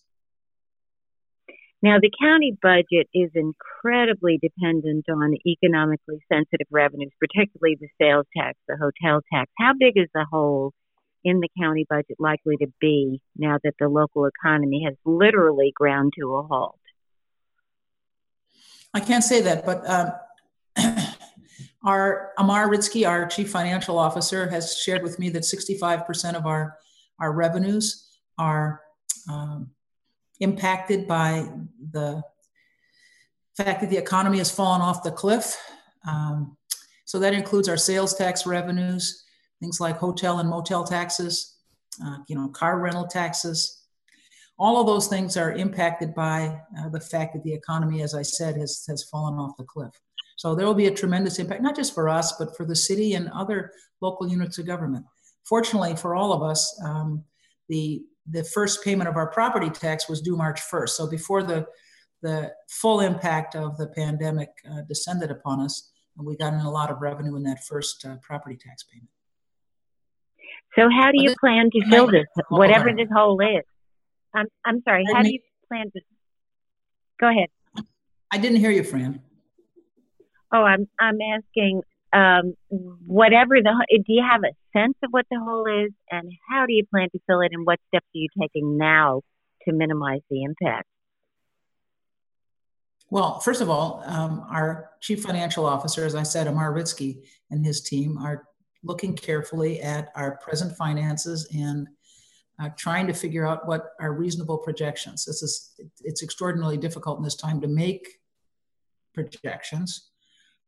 Now, 1.80 1.98
the 2.00 2.10
county 2.20 2.56
budget 2.60 3.08
is 3.14 3.30
incredibly 3.34 4.38
dependent 4.38 5.06
on 5.08 5.36
economically 5.46 6.18
sensitive 6.30 6.66
revenues, 6.70 7.12
particularly 7.20 7.78
the 7.80 7.88
sales 8.00 8.26
tax, 8.36 8.58
the 8.66 8.76
hotel 8.76 9.20
tax. 9.32 9.50
How 9.58 9.74
big 9.78 9.92
is 9.96 10.08
the 10.12 10.26
hole 10.30 10.72
in 11.22 11.38
the 11.40 11.48
county 11.60 11.86
budget 11.88 12.16
likely 12.18 12.56
to 12.56 12.66
be 12.80 13.20
now 13.36 13.58
that 13.62 13.74
the 13.78 13.88
local 13.88 14.26
economy 14.26 14.84
has 14.84 14.94
literally 15.04 15.72
ground 15.74 16.14
to 16.18 16.34
a 16.34 16.42
halt? 16.42 16.80
I 18.92 19.00
can't 19.00 19.22
say 19.22 19.40
that, 19.42 19.64
but 19.64 19.88
um, 19.88 20.12
our 21.84 22.32
Ammar 22.38 22.68
Rizki, 22.68 23.08
our 23.08 23.26
chief 23.26 23.50
financial 23.50 23.98
officer, 23.98 24.48
has 24.48 24.76
shared 24.76 25.04
with 25.04 25.20
me 25.20 25.28
that 25.30 25.42
65% 25.42 26.34
of 26.34 26.44
our, 26.44 26.76
our 27.20 27.32
revenues 27.32 28.08
are 28.36 28.80
um, 29.30 29.70
impacted 30.40 31.06
by 31.06 31.48
the 31.92 32.22
fact 33.56 33.80
that 33.80 33.90
the 33.90 33.96
economy 33.96 34.38
has 34.38 34.50
fallen 34.50 34.80
off 34.80 35.02
the 35.02 35.10
cliff. 35.10 35.56
Um, 36.06 36.56
so 37.04 37.18
that 37.18 37.34
includes 37.34 37.68
our 37.68 37.76
sales 37.76 38.14
tax 38.14 38.46
revenues, 38.46 39.24
things 39.60 39.80
like 39.80 39.96
hotel 39.96 40.38
and 40.38 40.48
motel 40.48 40.84
taxes, 40.84 41.56
uh, 42.04 42.18
you 42.28 42.36
know, 42.36 42.48
car 42.48 42.78
rental 42.78 43.06
taxes. 43.06 43.82
All 44.58 44.80
of 44.80 44.86
those 44.86 45.08
things 45.08 45.36
are 45.36 45.52
impacted 45.52 46.14
by 46.14 46.60
uh, 46.78 46.88
the 46.88 47.00
fact 47.00 47.32
that 47.32 47.44
the 47.44 47.52
economy, 47.52 48.02
as 48.02 48.14
I 48.14 48.22
said, 48.22 48.56
has, 48.56 48.84
has 48.88 49.04
fallen 49.04 49.38
off 49.38 49.56
the 49.56 49.64
cliff. 49.64 49.92
So 50.36 50.54
there 50.54 50.66
will 50.66 50.74
be 50.74 50.86
a 50.86 50.94
tremendous 50.94 51.38
impact, 51.38 51.62
not 51.62 51.74
just 51.74 51.94
for 51.94 52.08
us, 52.08 52.32
but 52.38 52.56
for 52.56 52.64
the 52.64 52.76
city 52.76 53.14
and 53.14 53.28
other 53.30 53.72
local 54.00 54.28
units 54.28 54.58
of 54.58 54.66
government. 54.66 55.04
Fortunately 55.44 55.96
for 55.96 56.14
all 56.14 56.32
of 56.32 56.42
us, 56.42 56.80
um, 56.84 57.24
the 57.68 58.02
the 58.30 58.44
first 58.44 58.84
payment 58.84 59.08
of 59.08 59.16
our 59.16 59.30
property 59.30 59.70
tax 59.70 60.08
was 60.08 60.20
due 60.20 60.36
March 60.36 60.60
1st. 60.60 60.90
So 60.90 61.06
before 61.08 61.42
the 61.42 61.66
the 62.20 62.52
full 62.68 62.98
impact 62.98 63.54
of 63.54 63.76
the 63.76 63.86
pandemic 63.86 64.48
uh, 64.68 64.80
descended 64.88 65.30
upon 65.30 65.60
us, 65.60 65.92
we 66.16 66.36
got 66.36 66.52
in 66.52 66.58
a 66.58 66.70
lot 66.70 66.90
of 66.90 67.00
revenue 67.00 67.36
in 67.36 67.44
that 67.44 67.62
first 67.62 68.04
uh, 68.04 68.16
property 68.20 68.56
tax 68.56 68.82
payment. 68.82 69.08
So 70.74 70.88
how 70.90 71.12
do 71.12 71.22
you 71.22 71.32
plan 71.40 71.70
to 71.70 71.88
fill 71.88 72.08
this, 72.08 72.26
whatever 72.48 72.92
this 72.92 73.08
hole 73.14 73.40
is? 73.40 73.64
I'm 74.34 74.46
I'm 74.64 74.82
sorry. 74.82 75.04
How 75.12 75.22
do 75.22 75.32
you 75.32 75.40
plan 75.68 75.90
to? 75.92 76.00
Go 77.20 77.28
ahead. 77.28 77.48
I 78.32 78.38
didn't 78.38 78.58
hear 78.58 78.70
you, 78.70 78.82
Fran. 78.82 79.22
Oh, 80.52 80.62
I'm 80.62 80.88
I'm 81.00 81.18
asking 81.20 81.82
um, 82.12 82.54
whatever 82.68 83.56
the 83.62 83.86
do 83.90 84.12
you 84.12 84.24
have 84.28 84.42
a 84.42 84.52
sense 84.78 84.94
of 85.02 85.10
what 85.10 85.26
the 85.30 85.38
hole 85.38 85.66
is? 85.66 85.92
And 86.10 86.32
how 86.48 86.66
do 86.66 86.72
you 86.72 86.84
plan 86.86 87.08
to 87.10 87.20
fill 87.26 87.40
it? 87.40 87.50
And 87.52 87.66
what 87.66 87.78
steps 87.88 88.06
are 88.14 88.18
you 88.18 88.28
taking 88.40 88.78
now 88.78 89.22
to 89.64 89.72
minimize 89.72 90.20
the 90.30 90.42
impact? 90.42 90.86
Well 93.10 93.40
first 93.40 93.60
of 93.60 93.70
all 93.70 94.02
um, 94.06 94.44
our 94.50 94.90
chief 95.00 95.22
financial 95.22 95.64
officer 95.64 96.04
as 96.04 96.14
i 96.14 96.22
said 96.22 96.46
ammar 96.46 96.74
rizki 96.74 97.22
and 97.50 97.64
his 97.64 97.80
team 97.80 98.18
are 98.18 98.44
looking 98.82 99.16
carefully 99.16 99.80
at 99.80 100.12
our 100.14 100.36
present 100.38 100.76
finances 100.76 101.48
and 101.54 101.88
uh, 102.60 102.68
trying 102.76 103.06
to 103.06 103.12
figure 103.12 103.46
out 103.46 103.66
what 103.66 103.90
are 104.00 104.12
reasonable 104.12 104.58
projections. 104.58 105.24
This 105.24 105.42
is 105.42 105.74
it's 106.00 106.22
extraordinarily 106.22 106.76
difficult 106.76 107.18
in 107.18 107.24
this 107.24 107.36
time 107.36 107.60
to 107.60 107.68
make 107.68 108.18
projections 109.14 110.10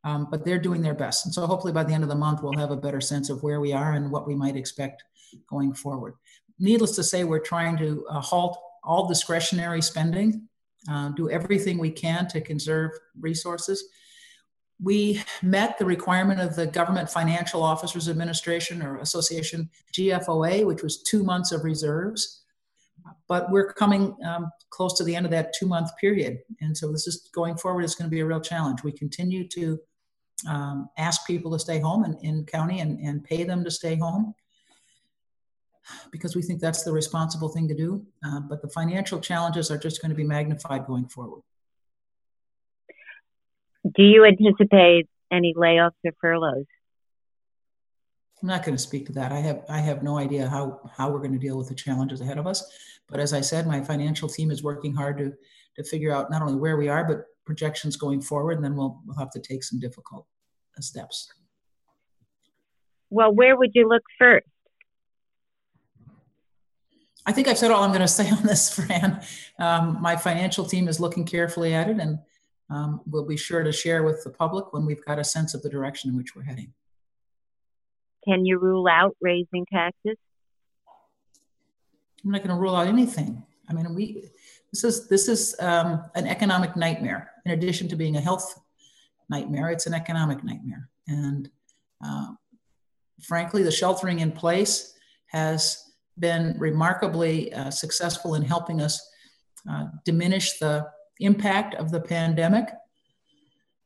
um, 0.04 0.28
but 0.30 0.44
they're 0.44 0.58
doing 0.58 0.82
their 0.82 0.94
best. 0.94 1.26
And 1.26 1.34
so 1.34 1.46
hopefully 1.46 1.72
by 1.72 1.84
the 1.84 1.92
end 1.92 2.02
of 2.02 2.08
the 2.08 2.14
month, 2.14 2.42
we'll 2.42 2.54
have 2.54 2.70
a 2.70 2.76
better 2.76 3.00
sense 3.00 3.30
of 3.30 3.42
where 3.42 3.60
we 3.60 3.72
are 3.72 3.92
and 3.92 4.10
what 4.10 4.26
we 4.26 4.34
might 4.34 4.56
expect 4.56 5.04
going 5.48 5.74
forward. 5.74 6.14
Needless 6.58 6.96
to 6.96 7.04
say, 7.04 7.24
we're 7.24 7.38
trying 7.38 7.76
to 7.78 8.06
uh, 8.08 8.20
halt 8.20 8.58
all 8.82 9.06
discretionary 9.06 9.82
spending, 9.82 10.48
uh, 10.90 11.10
do 11.10 11.30
everything 11.30 11.78
we 11.78 11.90
can 11.90 12.26
to 12.28 12.40
conserve 12.40 12.92
resources. 13.18 13.84
We 14.82 15.22
met 15.42 15.78
the 15.78 15.84
requirement 15.84 16.40
of 16.40 16.56
the 16.56 16.66
Government 16.66 17.10
Financial 17.10 17.62
Officers 17.62 18.08
Administration 18.08 18.82
or 18.82 18.98
Association, 18.98 19.68
GFOA, 19.92 20.64
which 20.64 20.82
was 20.82 21.02
two 21.02 21.22
months 21.22 21.52
of 21.52 21.64
reserves. 21.64 22.44
But 23.28 23.50
we're 23.50 23.72
coming 23.74 24.16
um, 24.24 24.50
close 24.70 24.94
to 24.94 25.04
the 25.04 25.14
end 25.14 25.26
of 25.26 25.32
that 25.32 25.52
two 25.58 25.66
month 25.66 25.90
period. 26.00 26.38
And 26.62 26.76
so 26.76 26.90
this 26.90 27.06
is 27.06 27.28
going 27.34 27.56
forward, 27.56 27.82
it's 27.82 27.94
going 27.94 28.08
to 28.10 28.14
be 28.14 28.20
a 28.20 28.26
real 28.26 28.40
challenge. 28.40 28.82
We 28.82 28.92
continue 28.92 29.46
to 29.48 29.78
um, 30.48 30.88
ask 30.96 31.26
people 31.26 31.50
to 31.52 31.58
stay 31.58 31.80
home 31.80 32.04
in, 32.04 32.16
in 32.22 32.44
county 32.44 32.80
and, 32.80 32.98
and 33.00 33.24
pay 33.24 33.44
them 33.44 33.64
to 33.64 33.70
stay 33.70 33.96
home 33.96 34.34
because 36.10 36.36
we 36.36 36.42
think 36.42 36.60
that's 36.60 36.82
the 36.82 36.92
responsible 36.92 37.48
thing 37.48 37.68
to 37.68 37.74
do. 37.74 38.04
Uh, 38.24 38.40
but 38.40 38.62
the 38.62 38.68
financial 38.68 39.20
challenges 39.20 39.70
are 39.70 39.78
just 39.78 40.00
going 40.00 40.10
to 40.10 40.16
be 40.16 40.24
magnified 40.24 40.86
going 40.86 41.08
forward. 41.08 41.42
Do 43.84 44.02
you 44.02 44.24
anticipate 44.24 45.08
any 45.32 45.54
layoffs 45.56 45.92
or 46.04 46.12
furloughs? 46.20 46.66
I'm 48.42 48.48
not 48.48 48.64
going 48.64 48.76
to 48.76 48.82
speak 48.82 49.06
to 49.06 49.12
that. 49.14 49.32
I 49.32 49.40
have 49.40 49.64
I 49.68 49.80
have 49.80 50.02
no 50.02 50.16
idea 50.16 50.48
how 50.48 50.80
how 50.96 51.10
we're 51.10 51.18
going 51.18 51.32
to 51.32 51.38
deal 51.38 51.58
with 51.58 51.68
the 51.68 51.74
challenges 51.74 52.20
ahead 52.20 52.38
of 52.38 52.46
us. 52.46 52.64
But 53.08 53.20
as 53.20 53.32
I 53.32 53.42
said, 53.42 53.66
my 53.66 53.82
financial 53.82 54.28
team 54.28 54.50
is 54.50 54.62
working 54.62 54.94
hard 54.94 55.18
to 55.18 55.32
to 55.76 55.84
figure 55.84 56.12
out 56.12 56.30
not 56.30 56.42
only 56.42 56.54
where 56.54 56.76
we 56.76 56.88
are, 56.88 57.04
but 57.04 57.26
projections 57.44 57.96
going 57.96 58.20
forward, 58.20 58.56
and 58.56 58.64
then 58.64 58.76
we'll, 58.76 59.00
we'll 59.06 59.16
have 59.16 59.30
to 59.30 59.40
take 59.40 59.64
some 59.64 59.78
difficult 59.78 60.26
uh, 60.76 60.80
steps. 60.80 61.28
Well, 63.10 63.34
where 63.34 63.56
would 63.56 63.70
you 63.74 63.88
look 63.88 64.02
first? 64.18 64.46
I 67.26 67.32
think 67.32 67.48
I've 67.48 67.58
said 67.58 67.70
all 67.70 67.82
I'm 67.82 67.90
going 67.90 68.00
to 68.08 68.08
say 68.08 68.30
on 68.30 68.42
this, 68.42 68.74
Fran. 68.74 69.22
Um, 69.58 69.98
my 70.00 70.16
financial 70.16 70.64
team 70.64 70.88
is 70.88 71.00
looking 71.00 71.24
carefully 71.24 71.74
at 71.74 71.88
it, 71.88 71.98
and 71.98 72.18
um, 72.70 73.00
we'll 73.06 73.26
be 73.26 73.36
sure 73.36 73.62
to 73.62 73.72
share 73.72 74.02
with 74.02 74.22
the 74.24 74.30
public 74.30 74.72
when 74.72 74.86
we've 74.86 75.04
got 75.04 75.18
a 75.18 75.24
sense 75.24 75.54
of 75.54 75.62
the 75.62 75.68
direction 75.68 76.10
in 76.10 76.16
which 76.16 76.34
we're 76.34 76.44
heading. 76.44 76.72
Can 78.24 78.44
you 78.44 78.58
rule 78.58 78.86
out 78.88 79.16
raising 79.20 79.66
taxes? 79.72 80.16
I'm 82.24 82.30
not 82.30 82.42
going 82.42 82.54
to 82.54 82.60
rule 82.60 82.76
out 82.76 82.86
anything. 82.86 83.42
I 83.68 83.72
mean, 83.72 83.94
we 83.94 84.30
this 84.72 84.84
is 84.84 85.08
this 85.08 85.28
is 85.28 85.56
um, 85.60 86.04
an 86.14 86.26
economic 86.26 86.76
nightmare. 86.76 87.30
In 87.44 87.52
addition 87.52 87.88
to 87.88 87.96
being 87.96 88.16
a 88.16 88.20
health 88.20 88.58
nightmare, 89.28 89.70
it's 89.70 89.86
an 89.86 89.94
economic 89.94 90.44
nightmare. 90.44 90.88
And 91.08 91.50
uh, 92.04 92.28
frankly, 93.22 93.62
the 93.62 93.72
sheltering 93.72 94.20
in 94.20 94.32
place 94.32 94.94
has 95.26 95.90
been 96.18 96.56
remarkably 96.58 97.52
uh, 97.52 97.70
successful 97.70 98.34
in 98.34 98.42
helping 98.42 98.80
us 98.80 99.00
uh, 99.68 99.86
diminish 100.04 100.58
the 100.58 100.86
impact 101.18 101.74
of 101.74 101.90
the 101.90 102.00
pandemic. 102.00 102.68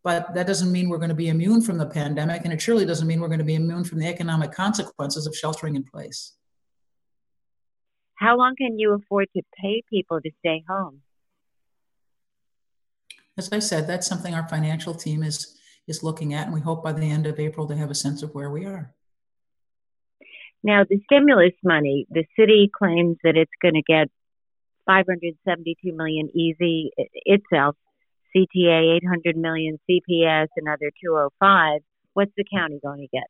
But 0.03 0.35
that 0.35 0.47
doesn't 0.47 0.71
mean 0.71 0.91
we're 0.91 0.99
going 0.99 1.09
to 1.09 1.15
be 1.15 1.29
immune 1.29 1.63
from 1.63 1.79
the 1.79 1.87
pandemic, 1.87 2.43
and 2.45 2.53
it 2.53 2.61
surely 2.61 2.85
doesn't 2.85 3.07
mean 3.07 3.21
we're 3.21 3.29
going 3.29 3.39
to 3.39 3.45
be 3.45 3.55
immune 3.55 3.85
from 3.85 4.01
the 4.01 4.07
economic 4.07 4.53
consequences 4.53 5.27
of 5.27 5.35
sheltering 5.35 5.77
in 5.77 5.83
place. 5.83 6.35
How 8.17 8.37
long 8.37 8.55
can 8.57 8.79
you 8.79 8.95
afford 8.95 9.29
to 9.37 9.43
pay 9.61 9.83
people 9.91 10.21
to 10.21 10.31
stay 10.41 10.65
home? 10.69 11.03
As 13.37 13.53
I 13.53 13.59
said, 13.59 13.87
that's 13.87 14.07
something 14.07 14.35
our 14.35 14.49
financial 14.49 14.95
team 14.95 15.23
is 15.23 15.59
is 15.87 16.03
looking 16.03 16.33
at, 16.33 16.47
and 16.47 16.55
we 16.55 16.61
hope 16.61 16.83
by 16.83 16.93
the 16.93 17.11
end 17.11 17.27
of 17.27 17.39
April 17.39 17.67
to 17.67 17.77
have 17.77 17.91
a 17.91 17.95
sense 17.95 18.23
of 18.23 18.35
where 18.35 18.51
we 18.51 18.65
are. 18.65 18.95
Now, 20.63 20.85
the 20.89 20.99
stimulus 21.05 21.53
money, 21.63 22.07
the 22.09 22.25
city 22.39 22.71
claims 22.75 23.19
that 23.23 23.37
it's 23.37 23.53
going 23.61 23.75
to 23.75 23.83
get 23.83 24.09
572 24.87 25.95
million 25.95 26.31
easy 26.35 26.91
itself, 26.97 27.77
CTA 28.35 28.97
800 28.97 29.37
million, 29.37 29.79
CPS 29.89 30.49
another 30.57 30.91
205. 31.03 31.81
What's 32.15 32.33
the 32.37 32.45
county 32.51 32.81
going 32.83 33.01
to 33.01 33.09
get? 33.09 33.27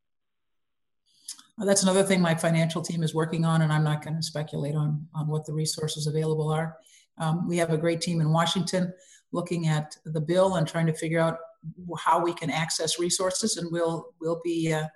That's 1.58 1.84
another 1.84 2.02
thing 2.02 2.20
my 2.20 2.34
financial 2.34 2.82
team 2.82 3.02
is 3.02 3.14
working 3.14 3.44
on, 3.44 3.62
and 3.62 3.72
I'm 3.72 3.84
not 3.84 4.02
going 4.02 4.16
to 4.16 4.22
speculate 4.22 4.74
on, 4.74 5.06
on 5.14 5.28
what 5.28 5.46
the 5.46 5.52
resources 5.52 6.06
available 6.06 6.50
are. 6.50 6.76
Um, 7.18 7.46
we 7.46 7.56
have 7.58 7.70
a 7.70 7.78
great 7.78 8.00
team 8.00 8.20
in 8.20 8.32
Washington 8.32 8.92
looking 9.32 9.68
at 9.68 9.96
the 10.04 10.20
bill 10.20 10.56
and 10.56 10.66
trying 10.66 10.86
to 10.86 10.92
figure 10.92 11.20
out 11.20 11.38
how 11.98 12.22
we 12.22 12.34
can 12.34 12.50
access 12.50 12.98
resources, 12.98 13.56
and 13.56 13.70
we'll 13.70 14.12
we'll 14.20 14.40
be 14.44 14.72
uh, 14.72 14.86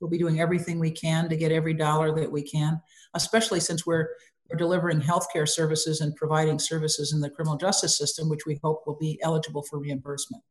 we'll 0.00 0.10
be 0.10 0.18
doing 0.18 0.40
everything 0.40 0.80
we 0.80 0.90
can 0.90 1.28
to 1.28 1.36
get 1.36 1.52
every 1.52 1.74
dollar 1.74 2.12
that 2.14 2.30
we 2.30 2.42
can, 2.42 2.80
especially 3.14 3.60
since 3.60 3.86
we're 3.86 4.08
we're 4.50 4.56
delivering 4.56 5.00
healthcare 5.00 5.48
services 5.48 6.00
and 6.00 6.16
providing 6.16 6.58
services 6.58 7.12
in 7.12 7.20
the 7.20 7.30
criminal 7.30 7.56
justice 7.56 7.96
system, 7.96 8.28
which 8.28 8.46
we 8.46 8.58
hope 8.64 8.82
will 8.86 8.96
be 8.96 9.20
eligible 9.22 9.62
for 9.62 9.78
reimbursement. 9.78 10.42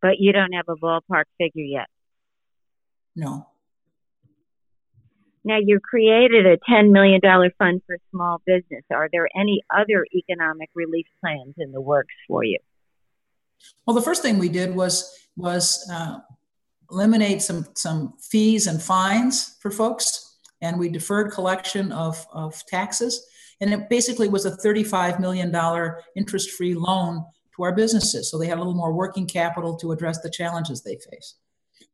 But 0.00 0.18
you 0.18 0.32
don't 0.32 0.52
have 0.52 0.64
a 0.68 0.76
ballpark 0.76 1.24
figure 1.38 1.62
yet. 1.62 1.86
No. 3.14 3.46
Now, 5.44 5.58
you 5.60 5.80
created 5.80 6.46
a 6.46 6.56
$10 6.70 6.92
million 6.92 7.20
fund 7.58 7.82
for 7.86 7.98
small 8.10 8.40
business. 8.46 8.84
Are 8.92 9.08
there 9.12 9.28
any 9.36 9.62
other 9.74 10.06
economic 10.14 10.70
relief 10.74 11.06
plans 11.20 11.54
in 11.58 11.72
the 11.72 11.80
works 11.80 12.14
for 12.28 12.44
you? 12.44 12.58
Well, 13.86 13.94
the 13.94 14.02
first 14.02 14.22
thing 14.22 14.38
we 14.38 14.48
did 14.48 14.74
was 14.74 15.18
was 15.36 15.88
uh, 15.90 16.18
eliminate 16.90 17.40
some 17.42 17.66
some 17.74 18.14
fees 18.20 18.66
and 18.66 18.82
fines 18.82 19.56
for 19.60 19.70
folks, 19.70 20.36
and 20.60 20.78
we 20.78 20.88
deferred 20.88 21.32
collection 21.32 21.92
of, 21.92 22.24
of 22.32 22.64
taxes. 22.66 23.26
And 23.60 23.72
it 23.72 23.88
basically 23.88 24.28
was 24.28 24.44
a 24.44 24.56
$35 24.56 25.20
million 25.20 25.54
interest 26.16 26.50
free 26.50 26.74
loan 26.74 27.24
to 27.56 27.62
our 27.62 27.74
businesses. 27.74 28.30
So 28.30 28.38
they 28.38 28.46
had 28.46 28.58
a 28.58 28.60
little 28.60 28.74
more 28.74 28.92
working 28.92 29.26
capital 29.26 29.76
to 29.76 29.92
address 29.92 30.20
the 30.20 30.30
challenges 30.30 30.82
they 30.82 30.96
face. 31.10 31.36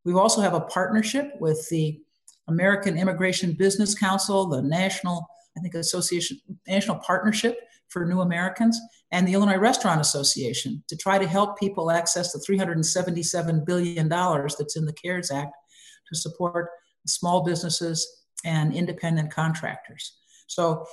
We 0.05 0.14
also 0.14 0.40
have 0.40 0.55
a 0.55 0.61
partnership 0.61 1.35
with 1.40 1.69
the 1.69 2.00
American 2.49 2.99
Immigration 2.99 3.52
Business 3.52 3.95
Council, 3.95 4.47
the 4.47 4.62
National, 4.62 5.26
I 5.57 5.61
think, 5.61 5.75
Association, 5.75 6.40
National 6.67 6.97
Partnership 6.99 7.59
for 7.88 8.05
New 8.05 8.21
Americans, 8.21 8.78
and 9.12 9.26
the 9.26 9.33
Illinois 9.33 9.57
Restaurant 9.57 10.00
Association 10.00 10.83
to 10.88 10.97
try 10.97 11.19
to 11.19 11.26
help 11.26 11.59
people 11.59 11.90
access 11.90 12.33
the 12.33 12.38
$377 12.38 13.64
billion 13.64 14.09
that's 14.09 14.76
in 14.76 14.85
the 14.85 14.93
CARES 14.93 15.31
Act 15.31 15.55
to 16.09 16.19
support 16.19 16.71
small 17.07 17.43
businesses 17.45 18.25
and 18.45 18.75
independent 18.75 19.31
contractors. 19.31 20.19
So 20.47 20.87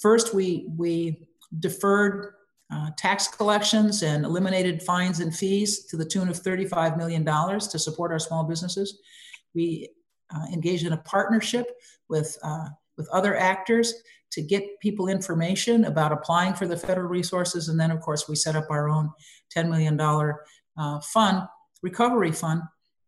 first 0.00 0.34
we, 0.34 0.66
we 0.76 1.26
deferred 1.60 2.34
uh, 2.72 2.90
tax 2.96 3.28
collections 3.28 4.02
and 4.02 4.24
eliminated 4.24 4.82
fines 4.82 5.20
and 5.20 5.34
fees 5.34 5.86
to 5.86 5.96
the 5.96 6.04
tune 6.04 6.28
of 6.28 6.42
$35 6.42 6.96
million 6.96 7.24
to 7.24 7.78
support 7.78 8.10
our 8.10 8.18
small 8.18 8.44
businesses. 8.44 8.98
We 9.54 9.90
uh, 10.34 10.46
engaged 10.52 10.86
in 10.86 10.92
a 10.92 10.98
partnership 10.98 11.70
with, 12.08 12.36
uh, 12.42 12.68
with 12.96 13.08
other 13.08 13.36
actors 13.36 13.94
to 14.32 14.42
get 14.42 14.64
people 14.80 15.08
information 15.08 15.84
about 15.84 16.12
applying 16.12 16.54
for 16.54 16.66
the 16.66 16.76
federal 16.76 17.08
resources. 17.08 17.68
And 17.68 17.78
then, 17.78 17.90
of 17.90 18.00
course, 18.00 18.28
we 18.28 18.34
set 18.34 18.56
up 18.56 18.66
our 18.70 18.88
own 18.88 19.10
$10 19.56 19.68
million 19.68 19.98
uh, 20.76 21.00
fund, 21.00 21.42
recovery 21.82 22.32
fund, 22.32 22.62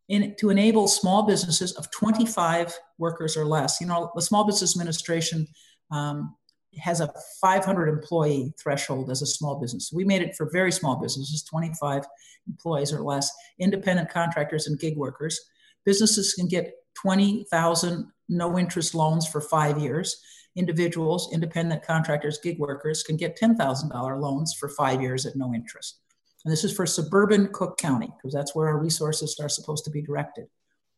in, 0.08 0.36
to 0.38 0.50
enable 0.50 0.86
small 0.86 1.26
businesses 1.26 1.72
of 1.72 1.90
25 1.90 2.78
workers 2.98 3.36
or 3.36 3.44
less. 3.44 3.80
You 3.80 3.88
know, 3.88 4.12
the 4.14 4.22
Small 4.22 4.46
Business 4.46 4.76
Administration 4.76 5.48
um, 5.90 6.36
has 6.78 7.00
a 7.00 7.12
500 7.40 7.88
employee 7.88 8.54
threshold 8.62 9.10
as 9.10 9.22
a 9.22 9.26
small 9.26 9.58
business. 9.58 9.90
We 9.92 10.04
made 10.04 10.22
it 10.22 10.36
for 10.36 10.48
very 10.52 10.70
small 10.70 10.96
businesses, 11.00 11.42
25 11.42 12.04
employees 12.46 12.92
or 12.92 13.02
less, 13.02 13.30
independent 13.58 14.10
contractors 14.10 14.66
and 14.66 14.78
gig 14.78 14.96
workers. 14.96 15.40
Businesses 15.84 16.34
can 16.34 16.46
get 16.46 16.72
20,000 17.00 18.10
no 18.28 18.58
interest 18.58 18.94
loans 18.94 19.26
for 19.26 19.40
five 19.40 19.78
years. 19.78 20.20
Individuals, 20.56 21.30
independent 21.32 21.82
contractors, 21.84 22.38
gig 22.42 22.58
workers 22.58 23.02
can 23.02 23.16
get 23.16 23.38
$10,000 23.38 24.20
loans 24.20 24.54
for 24.54 24.68
five 24.68 25.00
years 25.00 25.26
at 25.26 25.36
no 25.36 25.54
interest. 25.54 26.00
And 26.44 26.52
this 26.52 26.64
is 26.64 26.74
for 26.74 26.86
suburban 26.86 27.48
Cook 27.52 27.76
County, 27.78 28.08
because 28.16 28.32
that's 28.32 28.54
where 28.54 28.68
our 28.68 28.78
resources 28.78 29.38
are 29.40 29.48
supposed 29.48 29.84
to 29.84 29.90
be 29.90 30.00
directed 30.00 30.46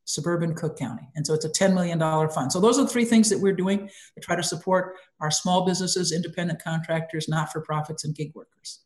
suburban 0.09 0.55
Cook 0.55 0.79
County. 0.79 1.07
And 1.17 1.27
so 1.27 1.35
it's 1.35 1.45
a 1.45 1.51
$10 1.51 1.75
million 1.75 2.01
fund. 2.31 2.51
So 2.51 2.61
those 2.61 2.79
are 2.79 2.83
the 2.83 2.89
three 2.89 3.05
things 3.05 3.29
that 3.29 3.39
we're 3.39 3.53
doing 3.53 3.89
to 3.89 4.21
try 4.23 4.37
to 4.37 4.43
support 4.43 4.97
our 5.21 5.31
small 5.31 5.67
businesses, 5.67 6.13
independent 6.13 6.63
contractors, 6.63 7.29
not 7.29 7.53
for 7.53 7.61
profits, 7.61 8.05
and 8.05 8.15
gig 8.15 8.33
workers. 8.35 8.81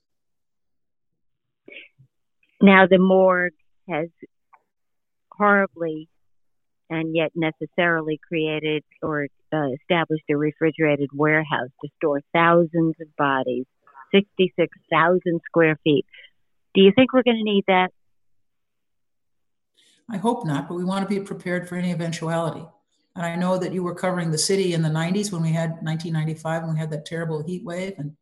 Now, 2.60 2.88
the 2.88 2.98
morgue 2.98 3.54
has 3.88 4.08
horribly 5.30 6.08
and 6.92 7.14
yet 7.14 7.32
necessarily 7.34 8.20
created 8.26 8.84
or 9.02 9.26
uh, 9.52 9.68
established 9.80 10.24
a 10.30 10.36
refrigerated 10.36 11.08
warehouse 11.12 11.70
to 11.82 11.90
store 11.96 12.20
thousands 12.32 12.94
of 13.00 13.16
bodies, 13.16 13.64
66,000 14.12 15.40
square 15.46 15.78
feet. 15.82 16.04
Do 16.74 16.82
you 16.82 16.92
think 16.94 17.12
we're 17.12 17.22
going 17.22 17.38
to 17.38 17.42
need 17.42 17.64
that? 17.68 17.90
I 20.10 20.18
hope 20.18 20.44
not, 20.44 20.68
but 20.68 20.74
we 20.74 20.84
want 20.84 21.08
to 21.08 21.14
be 21.14 21.24
prepared 21.24 21.68
for 21.68 21.76
any 21.76 21.92
eventuality. 21.92 22.66
And 23.16 23.24
I 23.24 23.36
know 23.36 23.58
that 23.58 23.72
you 23.72 23.82
were 23.82 23.94
covering 23.94 24.30
the 24.30 24.38
city 24.38 24.74
in 24.74 24.82
the 24.82 24.88
90s 24.88 25.32
when 25.32 25.42
we 25.42 25.52
had 25.52 25.70
1995 25.82 26.62
when 26.62 26.74
we 26.74 26.78
had 26.78 26.90
that 26.90 27.06
terrible 27.06 27.42
heat 27.42 27.64
wave 27.64 27.94
and 27.98 28.12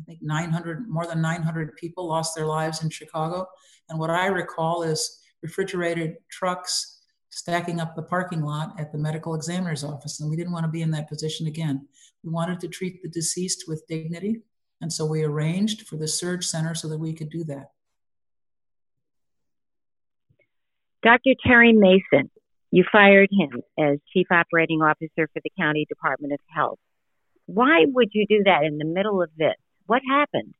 I 0.00 0.02
think 0.04 0.20
900 0.22 0.88
more 0.88 1.06
than 1.06 1.20
900 1.20 1.76
people 1.76 2.08
lost 2.08 2.34
their 2.34 2.46
lives 2.46 2.82
in 2.82 2.90
Chicago. 2.90 3.46
And 3.88 3.98
what 3.98 4.10
I 4.10 4.26
recall 4.26 4.82
is 4.82 5.20
refrigerated 5.42 6.16
trucks 6.30 6.99
stacking 7.30 7.80
up 7.80 7.94
the 7.94 8.02
parking 8.02 8.42
lot 8.42 8.78
at 8.78 8.92
the 8.92 8.98
medical 8.98 9.34
examiner's 9.34 9.84
office. 9.84 10.20
And 10.20 10.28
we 10.28 10.36
didn't 10.36 10.52
want 10.52 10.64
to 10.64 10.70
be 10.70 10.82
in 10.82 10.90
that 10.90 11.08
position 11.08 11.46
again. 11.46 11.86
We 12.22 12.30
wanted 12.30 12.60
to 12.60 12.68
treat 12.68 13.02
the 13.02 13.08
deceased 13.08 13.64
with 13.66 13.86
dignity. 13.86 14.42
And 14.80 14.92
so 14.92 15.06
we 15.06 15.22
arranged 15.24 15.86
for 15.86 15.96
the 15.96 16.08
surge 16.08 16.46
center 16.46 16.74
so 16.74 16.88
that 16.88 16.98
we 16.98 17.12
could 17.12 17.30
do 17.30 17.44
that. 17.44 17.70
Dr. 21.02 21.34
Terry 21.46 21.72
Mason, 21.72 22.30
you 22.70 22.84
fired 22.90 23.30
him 23.32 23.62
as 23.78 23.98
Chief 24.12 24.26
Operating 24.30 24.82
Officer 24.82 25.28
for 25.32 25.40
the 25.42 25.50
County 25.58 25.86
Department 25.88 26.32
of 26.32 26.40
Health. 26.48 26.78
Why 27.46 27.84
would 27.86 28.10
you 28.12 28.26
do 28.28 28.42
that 28.44 28.64
in 28.64 28.78
the 28.78 28.84
middle 28.84 29.22
of 29.22 29.30
this? 29.36 29.54
What 29.86 30.02
happened? 30.08 30.54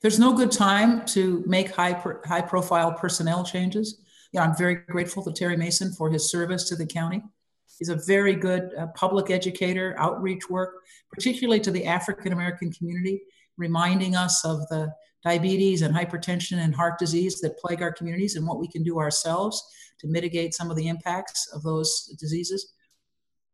There's 0.00 0.18
no 0.18 0.32
good 0.34 0.50
time 0.50 1.04
to 1.06 1.44
make 1.46 1.74
high, 1.74 2.02
high 2.24 2.42
profile 2.42 2.92
personnel 2.92 3.44
changes. 3.44 4.00
You 4.34 4.40
know, 4.40 4.46
I'm 4.46 4.56
very 4.56 4.74
grateful 4.74 5.22
to 5.22 5.32
Terry 5.32 5.56
Mason 5.56 5.92
for 5.92 6.10
his 6.10 6.28
service 6.28 6.68
to 6.68 6.74
the 6.74 6.84
county. 6.84 7.22
He's 7.78 7.88
a 7.88 8.00
very 8.04 8.34
good 8.34 8.74
uh, 8.76 8.88
public 8.88 9.30
educator, 9.30 9.94
outreach 9.96 10.50
work, 10.50 10.74
particularly 11.12 11.60
to 11.60 11.70
the 11.70 11.86
African 11.86 12.32
American 12.32 12.72
community, 12.72 13.22
reminding 13.56 14.16
us 14.16 14.44
of 14.44 14.66
the 14.70 14.92
diabetes 15.22 15.82
and 15.82 15.94
hypertension 15.94 16.58
and 16.58 16.74
heart 16.74 16.98
disease 16.98 17.40
that 17.42 17.58
plague 17.58 17.80
our 17.80 17.92
communities 17.92 18.34
and 18.34 18.44
what 18.44 18.58
we 18.58 18.66
can 18.66 18.82
do 18.82 18.98
ourselves 18.98 19.62
to 20.00 20.08
mitigate 20.08 20.52
some 20.52 20.68
of 20.68 20.76
the 20.76 20.88
impacts 20.88 21.48
of 21.54 21.62
those 21.62 22.06
diseases. 22.18 22.72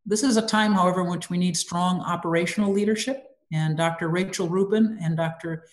This 0.06 0.22
is 0.22 0.38
a 0.38 0.46
time, 0.46 0.72
however, 0.72 1.02
in 1.02 1.10
which 1.10 1.28
we 1.28 1.36
need 1.36 1.58
strong 1.58 2.00
operational 2.00 2.72
leadership. 2.72 3.22
And 3.52 3.76
Dr. 3.76 4.08
Rachel 4.08 4.48
Rubin 4.48 4.98
and 5.02 5.14
Dr. 5.14 5.64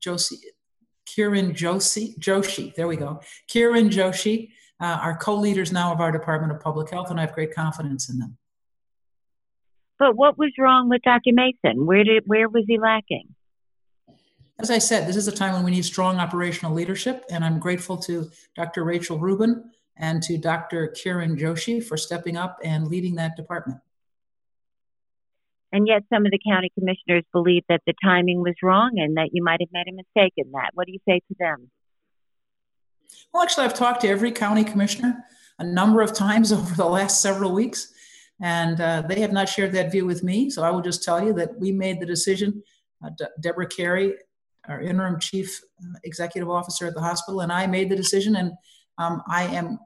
Josie, 0.00 0.36
Kiran 1.10 1.56
Joshi, 1.56 2.18
Joshi, 2.18 2.74
there 2.74 2.86
we 2.86 2.96
go, 2.96 3.20
Kiran 3.48 3.90
Joshi 3.90 4.50
uh, 4.80 4.98
are 5.02 5.16
co-leaders 5.16 5.72
now 5.72 5.92
of 5.92 6.00
our 6.00 6.12
Department 6.12 6.52
of 6.52 6.60
Public 6.60 6.90
Health, 6.90 7.10
and 7.10 7.18
I 7.18 7.22
have 7.22 7.34
great 7.34 7.54
confidence 7.54 8.08
in 8.08 8.18
them. 8.18 8.36
But 9.98 10.16
what 10.16 10.38
was 10.38 10.50
wrong 10.58 10.88
with 10.88 11.02
Dr. 11.02 11.32
Mason? 11.32 11.84
Where 11.84 12.04
did 12.04 12.22
where 12.26 12.48
was 12.48 12.64
he 12.66 12.78
lacking? 12.78 13.34
As 14.58 14.70
I 14.70 14.78
said, 14.78 15.06
this 15.06 15.16
is 15.16 15.28
a 15.28 15.32
time 15.32 15.54
when 15.54 15.64
we 15.64 15.70
need 15.70 15.84
strong 15.84 16.18
operational 16.18 16.72
leadership, 16.72 17.24
and 17.30 17.44
I'm 17.44 17.58
grateful 17.58 17.96
to 17.98 18.30
Dr. 18.56 18.84
Rachel 18.84 19.18
Rubin 19.18 19.70
and 19.96 20.22
to 20.22 20.38
Dr. 20.38 20.94
Kiran 20.96 21.38
Joshi 21.38 21.84
for 21.84 21.96
stepping 21.96 22.36
up 22.36 22.58
and 22.64 22.88
leading 22.88 23.14
that 23.16 23.36
department. 23.36 23.80
And 25.72 25.86
yet, 25.86 26.02
some 26.12 26.26
of 26.26 26.32
the 26.32 26.40
county 26.46 26.70
commissioners 26.78 27.24
believe 27.32 27.62
that 27.68 27.82
the 27.86 27.94
timing 28.02 28.42
was 28.42 28.54
wrong 28.62 28.92
and 28.96 29.16
that 29.16 29.30
you 29.32 29.42
might 29.42 29.60
have 29.60 29.68
made 29.72 29.86
a 29.88 29.92
mistake 29.92 30.32
in 30.36 30.50
that. 30.52 30.70
What 30.74 30.86
do 30.86 30.92
you 30.92 30.98
say 31.08 31.20
to 31.28 31.34
them? 31.38 31.70
Well, 33.32 33.42
actually, 33.42 33.66
I've 33.66 33.74
talked 33.74 34.00
to 34.02 34.08
every 34.08 34.32
county 34.32 34.64
commissioner 34.64 35.24
a 35.58 35.64
number 35.64 36.02
of 36.02 36.12
times 36.12 36.52
over 36.52 36.74
the 36.74 36.86
last 36.86 37.20
several 37.20 37.52
weeks, 37.52 37.92
and 38.40 38.80
uh, 38.80 39.02
they 39.02 39.20
have 39.20 39.32
not 39.32 39.48
shared 39.48 39.72
that 39.72 39.92
view 39.92 40.06
with 40.06 40.24
me. 40.24 40.50
So 40.50 40.62
I 40.62 40.70
will 40.70 40.82
just 40.82 41.04
tell 41.04 41.24
you 41.24 41.32
that 41.34 41.58
we 41.58 41.72
made 41.72 42.00
the 42.00 42.06
decision. 42.06 42.62
Uh, 43.04 43.10
De- 43.16 43.30
Deborah 43.40 43.66
Carey 43.66 44.14
our 44.68 44.80
interim 44.80 45.18
chief 45.18 45.60
uh, 45.82 45.98
executive 46.04 46.50
officer 46.50 46.86
at 46.86 46.94
the 46.94 47.00
hospital, 47.00 47.40
and 47.40 47.52
I 47.52 47.66
made 47.66 47.90
the 47.90 47.96
decision. 47.96 48.36
And 48.36 48.52
um, 48.98 49.22
I 49.28 49.44
am, 49.44 49.78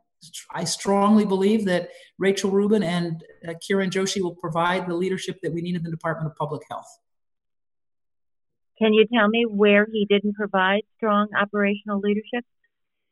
I 0.52 0.64
strongly 0.64 1.24
believe 1.24 1.64
that 1.66 1.90
Rachel 2.18 2.50
Rubin 2.50 2.82
and 2.82 3.22
uh, 3.46 3.52
Kiran 3.52 3.90
Joshi 3.90 4.20
will 4.20 4.34
provide 4.34 4.86
the 4.86 4.94
leadership 4.94 5.38
that 5.42 5.52
we 5.52 5.60
need 5.62 5.76
in 5.76 5.82
the 5.82 5.90
Department 5.90 6.30
of 6.30 6.36
Public 6.36 6.62
Health. 6.70 6.86
Can 8.78 8.92
you 8.92 9.06
tell 9.12 9.28
me 9.28 9.44
where 9.48 9.86
he 9.90 10.06
didn't 10.08 10.34
provide 10.34 10.82
strong 10.96 11.28
operational 11.40 12.00
leadership? 12.00 12.44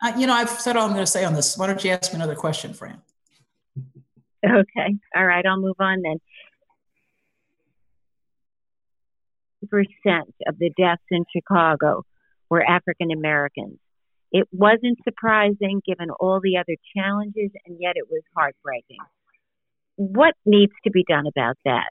Uh, 0.02 0.12
you 0.18 0.26
know, 0.26 0.34
I've 0.34 0.50
said 0.50 0.76
all 0.76 0.86
I'm 0.86 0.92
going 0.92 1.04
to 1.04 1.10
say 1.10 1.24
on 1.24 1.34
this. 1.34 1.56
Why 1.56 1.68
don't 1.68 1.82
you 1.84 1.90
ask 1.90 2.12
me 2.12 2.16
another 2.16 2.34
question, 2.34 2.74
Fran? 2.74 3.00
Okay. 4.44 4.96
All 5.14 5.24
right. 5.24 5.46
I'll 5.46 5.60
move 5.60 5.76
on 5.78 6.02
then 6.02 6.18
percent 9.68 10.34
of 10.46 10.58
the 10.58 10.70
deaths 10.76 11.02
in 11.10 11.24
Chicago 11.34 12.04
were 12.50 12.62
African 12.62 13.10
Americans. 13.10 13.78
It 14.32 14.48
wasn't 14.50 14.98
surprising 15.04 15.82
given 15.86 16.08
all 16.18 16.40
the 16.42 16.56
other 16.56 16.76
challenges, 16.96 17.50
and 17.66 17.76
yet 17.78 17.92
it 17.96 18.06
was 18.10 18.22
heartbreaking. 18.34 18.98
What 19.96 20.34
needs 20.46 20.72
to 20.84 20.90
be 20.90 21.04
done 21.06 21.26
about 21.26 21.56
that? 21.66 21.88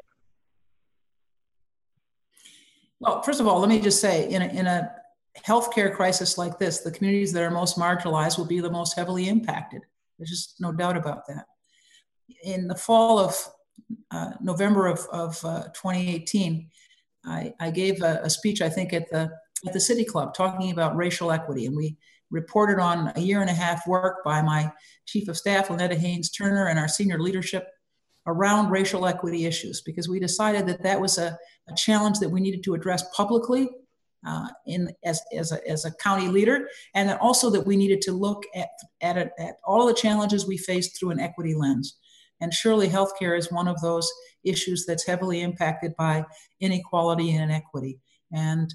Well, 3.00 3.22
first 3.22 3.40
of 3.40 3.48
all, 3.48 3.60
let 3.60 3.70
me 3.70 3.80
just 3.80 4.02
say 4.02 4.30
in 4.30 4.42
a, 4.42 4.46
in 4.48 4.66
a 4.66 4.92
healthcare 5.46 5.94
crisis 5.94 6.38
like 6.38 6.58
this, 6.58 6.80
the 6.80 6.92
communities 6.92 7.32
that 7.34 7.44
are 7.44 7.52
most 7.52 7.78
marginalized 7.78 8.38
will 8.38 8.46
be 8.46 8.60
the 8.60 8.70
most 8.70 8.96
heavily 8.96 9.30
impacted. 9.30 9.82
There's 10.18 10.30
just 10.30 10.60
no 10.60 10.72
doubt 10.72 10.98
about 10.98 11.28
that. 11.28 11.46
In 12.44 12.68
the 12.68 12.76
fall 12.76 13.20
of 13.20 13.36
uh, 14.10 14.32
November 14.42 14.88
of, 14.88 15.00
of 15.12 15.44
uh, 15.46 15.64
2018, 15.74 16.70
I, 17.26 17.54
I 17.60 17.70
gave 17.70 18.02
a, 18.02 18.22
a, 18.24 18.30
speech, 18.30 18.62
I 18.62 18.70
think, 18.70 18.94
at 18.94 19.10
the 19.10 19.32
at 19.66 19.74
the 19.74 19.80
City 19.80 20.04
Club 20.04 20.34
talking 20.34 20.72
about 20.72 20.96
racial 20.96 21.32
equity, 21.32 21.68
and 21.68 21.76
we 21.76 21.98
reported 22.32 22.80
on 22.80 23.12
a 23.16 23.22
year 23.22 23.42
and 23.42 23.50
a 23.50 23.54
half 23.54 23.86
work 23.86 24.24
by 24.24 24.42
my 24.42 24.72
chief 25.06 25.28
of 25.28 25.38
staff, 25.38 25.68
Lanetta 25.68 25.98
Haynes 25.98 26.32
Turner, 26.32 26.68
and 26.68 26.80
our 26.80 26.88
senior 26.88 27.20
leadership 27.20 27.68
around 28.28 28.70
racial 28.70 29.06
equity 29.06 29.46
issues 29.46 29.82
because 29.82 30.08
we 30.08 30.20
decided 30.20 30.68
that 30.68 30.84
that 30.84 31.00
was 31.00 31.18
a, 31.18 31.38
a 31.70 31.76
challenge 31.76 32.20
that 32.20 32.30
we 32.30 32.40
needed 32.40 32.64
to 32.64 32.74
address 32.74 33.04
publicly 33.16 33.70
uh, 34.26 34.48
in 34.68 34.92
as, 35.04 35.20
as, 35.36 35.52
a, 35.52 35.68
as 35.68 35.86
a 35.86 35.92
county 35.96 36.28
leader, 36.28 36.68
and 36.94 37.12
also 37.20 37.50
that 37.50 37.66
we 37.66 37.76
needed 37.76 38.02
to 38.02 38.12
look 38.12 38.44
at, 38.56 38.70
at, 39.02 39.18
it, 39.18 39.32
at 39.40 39.56
all 39.66 39.88
the 39.88 39.94
challenges 39.94 40.48
we 40.48 40.58
faced 40.58 40.98
through 40.98 41.10
an 41.10 41.20
equity 41.20 41.56
lens. 41.56 41.98
And 42.40 42.54
surely 42.54 42.88
healthcare 42.88 43.38
is 43.38 43.52
one 43.52 43.68
of 43.68 43.80
those 43.82 44.12
issues 44.44 44.86
that's 44.86 45.06
heavily 45.06 45.42
impacted 45.42 45.96
by 45.98 46.26
inequality 46.60 47.32
and 47.32 47.44
inequity. 47.50 48.00
And 48.32 48.74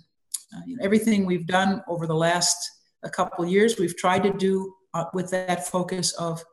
uh, 0.55 0.61
everything 0.83 1.27
we've 1.27 1.47
done 1.47 1.83
over 1.89 2.07
the 2.07 2.15
last 2.15 2.57
a 3.07 3.11
couple 3.11 3.47
years, 3.47 3.79
we've 3.79 3.97
tried 3.97 4.23
to 4.25 4.33
do 4.33 4.75
uh, 4.93 5.05
with 5.15 5.31
that 5.31 5.67
focus 5.67 6.13
of 6.15 6.45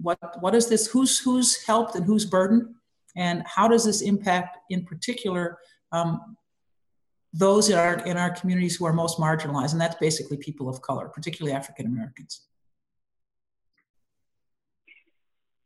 what 0.00 0.18
what 0.40 0.54
is 0.54 0.68
this? 0.68 0.86
Who's 0.86 1.18
who's 1.18 1.64
helped 1.64 1.94
and 1.94 2.04
who's 2.04 2.24
burdened, 2.24 2.68
and 3.16 3.42
how 3.46 3.68
does 3.68 3.84
this 3.84 4.00
impact, 4.00 4.58
in 4.70 4.84
particular, 4.84 5.58
um, 5.90 6.36
those 7.32 7.68
in 7.68 7.76
our 7.76 7.94
in 8.06 8.16
our 8.16 8.30
communities 8.30 8.76
who 8.76 8.86
are 8.86 8.92
most 8.92 9.18
marginalized, 9.18 9.72
and 9.72 9.80
that's 9.80 9.96
basically 9.96 10.36
people 10.36 10.68
of 10.68 10.80
color, 10.82 11.08
particularly 11.08 11.54
African 11.54 11.86
Americans. 11.86 12.42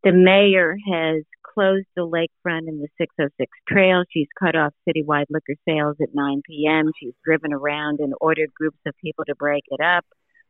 The 0.03 0.13
mayor 0.13 0.77
has 0.89 1.23
closed 1.57 1.87
the 1.95 2.07
lakefront 2.07 2.67
and 2.67 2.81
the 2.81 2.87
606 2.97 3.49
trail. 3.67 4.03
She's 4.11 4.27
cut 4.39 4.55
off 4.55 4.73
citywide 4.87 5.25
liquor 5.29 5.55
sales 5.67 5.97
at 6.01 6.09
9 6.13 6.41
p.m. 6.45 6.91
She's 6.99 7.13
driven 7.25 7.51
around 7.51 7.99
and 7.99 8.13
ordered 8.21 8.53
groups 8.53 8.77
of 8.85 8.93
people 9.03 9.25
to 9.25 9.35
break 9.35 9.63
it 9.69 9.81
up. 9.81 10.05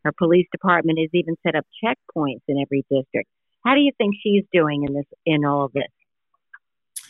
Her 0.07 0.13
police 0.17 0.47
department 0.53 0.99
has 0.99 1.09
even 1.11 1.35
set 1.45 1.53
up 1.53 1.65
checkpoints 1.83 2.39
in 2.47 2.57
every 2.61 2.85
district. 2.89 3.29
How 3.65 3.75
do 3.75 3.81
you 3.81 3.91
think 3.97 4.15
she's 4.23 4.45
doing 4.53 4.85
in 4.87 4.93
this 4.93 5.03
in 5.25 5.43
all 5.43 5.65
of 5.65 5.73
this? 5.73 5.83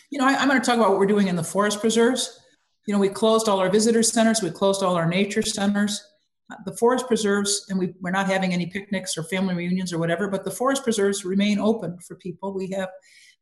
You 0.10 0.18
know, 0.18 0.26
I, 0.26 0.32
am 0.32 0.48
going 0.48 0.60
to 0.60 0.66
talk 0.66 0.78
about 0.78 0.90
what 0.90 0.98
we're 0.98 1.06
doing 1.06 1.28
in 1.28 1.36
the 1.36 1.44
forest 1.44 1.80
preserves. 1.80 2.40
You 2.88 2.96
know, 2.96 3.00
we 3.00 3.10
closed 3.10 3.48
all 3.48 3.60
our 3.60 3.70
visitor 3.70 4.02
centers, 4.02 4.42
we 4.42 4.50
closed 4.50 4.82
all 4.82 4.96
our 4.96 5.08
nature 5.08 5.44
centers. 5.44 6.04
The 6.66 6.76
forest 6.78 7.06
preserves, 7.06 7.68
and 7.70 7.78
we, 7.78 7.94
we're 8.02 8.10
not 8.10 8.26
having 8.26 8.52
any 8.52 8.66
picnics 8.66 9.16
or 9.16 9.24
family 9.26 9.54
reunions 9.54 9.94
or 9.94 10.00
whatever, 10.00 10.28
but 10.28 10.44
the 10.44 10.50
forest 10.50 10.84
preserves 10.84 11.24
remain 11.24 11.60
open 11.60 12.00
for 12.00 12.16
people. 12.16 12.52
We 12.52 12.72
have 12.72 12.90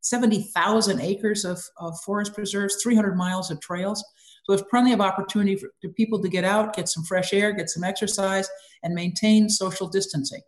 70,000 0.01 0.99
acres 0.99 1.45
of, 1.45 1.61
of 1.77 1.97
forest 2.01 2.33
preserves, 2.33 2.83
300 2.83 3.15
miles 3.15 3.51
of 3.51 3.61
trails. 3.61 4.03
So 4.45 4.55
there's 4.55 4.67
plenty 4.69 4.93
of 4.93 5.01
opportunity 5.01 5.55
for, 5.55 5.69
people 5.95 6.21
to 6.21 6.29
get 6.29 6.43
out, 6.43 6.75
get 6.75 6.87
some 6.87 7.03
fresh 7.03 7.33
air, 7.33 7.51
get 7.51 7.69
some 7.69 7.83
exercise, 7.83 8.47
and 8.83 8.93
maintain 8.93 9.49
social 9.49 9.87
distancing. 9.87 10.41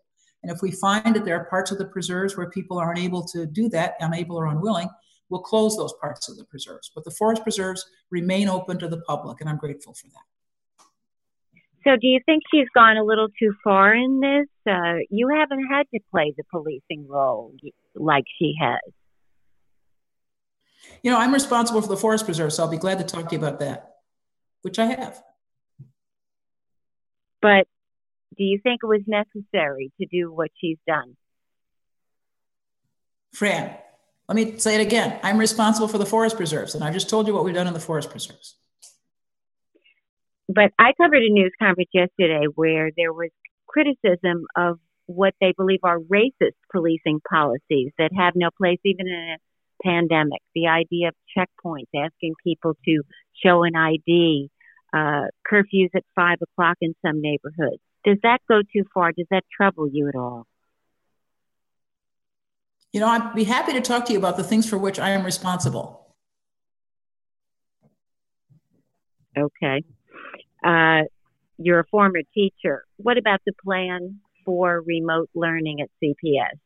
And 0.43 0.51
if 0.51 0.61
we 0.61 0.71
find 0.71 1.15
that 1.15 1.25
there 1.25 1.35
are 1.39 1.45
parts 1.45 1.71
of 1.71 1.79
the 1.79 1.85
preserves 1.85 2.37
where 2.37 2.49
people 2.49 2.77
aren't 2.77 2.99
able 2.99 3.25
to 3.29 3.47
do 3.47 3.69
that, 3.69 3.95
unable 3.99 4.37
or 4.37 4.45
unwilling, 4.45 4.89
we'll 5.29 5.41
close 5.41 5.75
those 5.75 5.93
parts 5.99 6.29
of 6.29 6.37
the 6.37 6.45
preserves. 6.45 6.91
But 6.93 7.05
the 7.05 7.11
forest 7.11 7.41
preserves 7.41 7.83
remain 8.11 8.49
open 8.49 8.77
to 8.79 8.87
the 8.87 9.01
public, 9.01 9.41
and 9.41 9.49
I'm 9.49 9.57
grateful 9.57 9.95
for 9.95 10.07
that. 10.07 10.83
So, 11.83 11.95
do 11.95 12.07
you 12.07 12.19
think 12.25 12.43
she's 12.51 12.67
gone 12.75 12.97
a 12.97 13.03
little 13.03 13.29
too 13.39 13.55
far 13.63 13.95
in 13.95 14.19
this? 14.19 14.47
Uh, 14.69 14.97
you 15.09 15.29
haven't 15.29 15.65
had 15.71 15.87
to 15.93 15.99
play 16.11 16.33
the 16.37 16.43
policing 16.51 17.07
role 17.07 17.53
like 17.95 18.25
she 18.37 18.53
has. 18.59 18.79
You 21.03 21.11
know, 21.11 21.17
I'm 21.17 21.33
responsible 21.33 21.81
for 21.81 21.87
the 21.87 21.97
forest 21.97 22.25
preserve, 22.25 22.53
so 22.53 22.63
I'll 22.63 22.69
be 22.69 22.77
glad 22.77 22.97
to 22.99 23.03
talk 23.03 23.29
to 23.29 23.35
you 23.35 23.39
about 23.39 23.59
that, 23.59 23.97
which 24.61 24.79
I 24.79 24.85
have. 24.85 25.21
But 27.41 27.67
do 28.37 28.43
you 28.43 28.59
think 28.61 28.81
it 28.83 28.87
was 28.87 29.01
necessary 29.07 29.91
to 29.99 30.07
do 30.07 30.31
what 30.31 30.49
she's 30.59 30.77
done? 30.87 31.15
Fran, 33.33 33.75
let 34.27 34.35
me 34.35 34.57
say 34.57 34.75
it 34.75 34.81
again. 34.81 35.19
I'm 35.23 35.37
responsible 35.37 35.87
for 35.87 35.97
the 35.97 36.05
forest 36.05 36.35
preserves, 36.35 36.75
and 36.75 36.83
I 36.83 36.91
just 36.91 37.09
told 37.09 37.27
you 37.27 37.33
what 37.33 37.45
we've 37.45 37.53
done 37.53 37.67
in 37.67 37.73
the 37.73 37.79
forest 37.79 38.09
preserves. 38.09 38.55
But 40.49 40.71
I 40.79 40.93
covered 40.93 41.23
a 41.23 41.29
news 41.29 41.51
conference 41.59 41.89
yesterday 41.93 42.45
where 42.55 42.91
there 42.95 43.13
was 43.13 43.29
criticism 43.67 44.45
of 44.55 44.79
what 45.05 45.33
they 45.39 45.53
believe 45.55 45.79
are 45.83 45.99
racist 45.99 46.55
policing 46.71 47.21
policies 47.29 47.91
that 47.97 48.11
have 48.17 48.33
no 48.35 48.49
place 48.57 48.79
even 48.83 49.07
in 49.07 49.13
a 49.13 49.37
pandemic, 49.83 50.41
the 50.55 50.67
idea 50.67 51.09
of 51.09 51.15
checkpoints, 51.37 51.87
asking 51.95 52.33
people 52.43 52.75
to 52.85 53.01
show 53.43 53.63
an 53.63 53.75
ID, 53.75 54.49
uh, 54.93 55.25
curfews 55.49 55.89
at 55.95 56.03
five 56.15 56.37
o'clock 56.41 56.77
in 56.81 56.93
some 57.05 57.21
neighborhoods. 57.21 57.81
Does 58.05 58.17
that 58.23 58.39
go 58.47 58.61
too 58.61 58.83
far? 58.93 59.11
Does 59.11 59.27
that 59.31 59.43
trouble 59.55 59.89
you 59.91 60.07
at 60.07 60.15
all? 60.15 60.45
You 62.93 63.01
know, 63.01 63.07
I'd 63.07 63.35
be 63.35 63.43
happy 63.43 63.73
to 63.73 63.81
talk 63.81 64.05
to 64.05 64.13
you 64.13 64.19
about 64.19 64.37
the 64.37 64.43
things 64.43 64.67
for 64.67 64.77
which 64.77 64.97
I 64.97 65.09
am 65.09 65.25
responsible. 65.25 66.15
Okay. 69.37 69.83
Uh, 70.63 71.01
you're 71.57 71.79
a 71.79 71.85
former 71.91 72.21
teacher. 72.33 72.85
What 72.97 73.17
about 73.17 73.41
the 73.45 73.53
plan 73.63 74.19
for 74.45 74.81
remote 74.81 75.29
learning 75.35 75.81
at 75.81 75.89
CPS? 76.01 76.57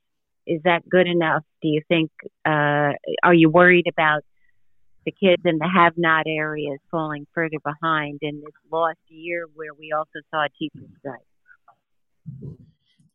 Is 0.46 0.62
that 0.64 0.88
good 0.90 1.08
enough? 1.08 1.44
Do 1.62 1.68
you 1.68 1.82
think, 1.88 2.12
uh, 2.46 2.94
are 3.24 3.34
you 3.34 3.50
worried 3.50 3.88
about 3.88 4.24
the 5.06 5.12
kids 5.12 5.42
in 5.46 5.58
the 5.58 5.68
have 5.68 5.94
not 5.98 6.26
areas 6.28 6.80
falling 6.90 7.26
further 7.34 7.58
behind 7.64 8.20
in 8.22 8.42
this 8.42 8.54
lost 8.72 9.00
year 9.08 9.46
where 9.54 9.74
we 9.74 9.92
also 9.92 10.20
saw 10.30 10.46
a 10.46 10.50
teacher 10.50 10.86
strike? 11.00 12.52